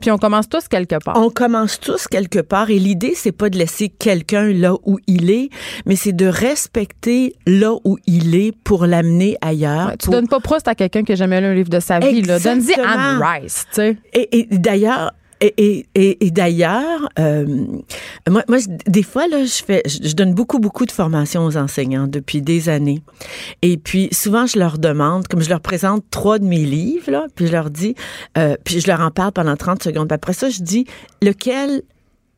[0.00, 1.16] Puis on commence tous quelque part.
[1.16, 5.30] On commence tous quelque part et l'idée c'est pas de laisser quelqu'un là où il
[5.32, 5.48] est,
[5.84, 9.88] mais c'est de respecter là où il est pour l'amener ailleurs.
[9.88, 11.80] Ouais, tu pour- donnes pas Proust à quelqu'un qui a jamais lu un livre de
[11.80, 12.22] sa vie.
[12.22, 13.20] Donne-y Anne.
[13.20, 13.96] Rice, tu sais.
[14.12, 15.10] Et, et d'ailleurs,
[15.44, 17.46] et, et, et, d'ailleurs, euh,
[18.28, 22.06] moi, moi, des fois, là, je fais, je donne beaucoup, beaucoup de formations aux enseignants
[22.06, 23.02] depuis des années.
[23.62, 27.26] Et puis, souvent, je leur demande, comme je leur présente trois de mes livres, là,
[27.34, 27.94] puis je leur dis,
[28.38, 30.08] euh, puis je leur en parle pendant 30 secondes.
[30.08, 30.86] Puis après ça, je dis,
[31.22, 31.82] lequel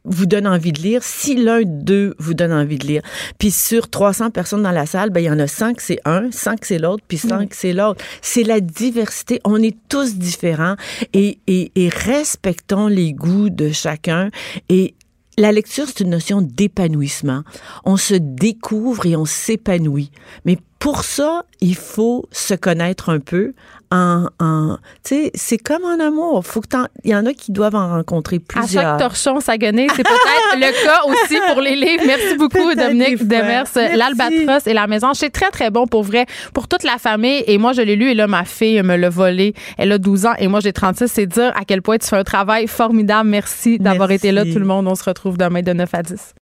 [0.06, 3.02] vous donne envie de lire, si l'un d'eux vous donne envie de lire.
[3.38, 6.30] Puis sur 300 personnes dans la salle, ben il y en a 5 c'est un,
[6.30, 8.02] 5 c'est l'autre, puis 5 c'est l'autre.
[8.22, 9.40] C'est la diversité.
[9.44, 10.76] On est tous différents
[11.12, 14.30] et, et, et respectons les goûts de chacun.
[14.68, 14.94] Et
[15.38, 17.42] la lecture, c'est une notion d'épanouissement.
[17.84, 20.10] On se découvre et on s'épanouit.
[20.46, 23.52] Mais pour ça, il faut se connaître un peu.
[23.92, 26.44] En, en tu sais, c'est comme en amour.
[26.44, 26.66] Faut que
[27.04, 28.82] il y en a qui doivent en rencontrer À plusieurs.
[28.82, 32.02] chaque torchon saguenay, c'est peut-être le cas aussi pour les livres.
[32.06, 33.26] Merci beaucoup, Dominique.
[33.26, 33.66] Demers.
[33.74, 33.96] Merci.
[33.96, 35.14] L'Albatros et la maison.
[35.14, 37.44] C'est très, très bon pour vrai, pour toute la famille.
[37.46, 39.54] Et moi, je l'ai lu et là, ma fille me l'a volé.
[39.78, 41.06] Elle a 12 ans et moi, j'ai 36.
[41.08, 43.28] C'est dire à quel point tu fais un travail formidable.
[43.28, 44.88] Merci d'avoir été là, tout le monde.
[44.88, 46.34] On se retrouve demain de 9 à 10.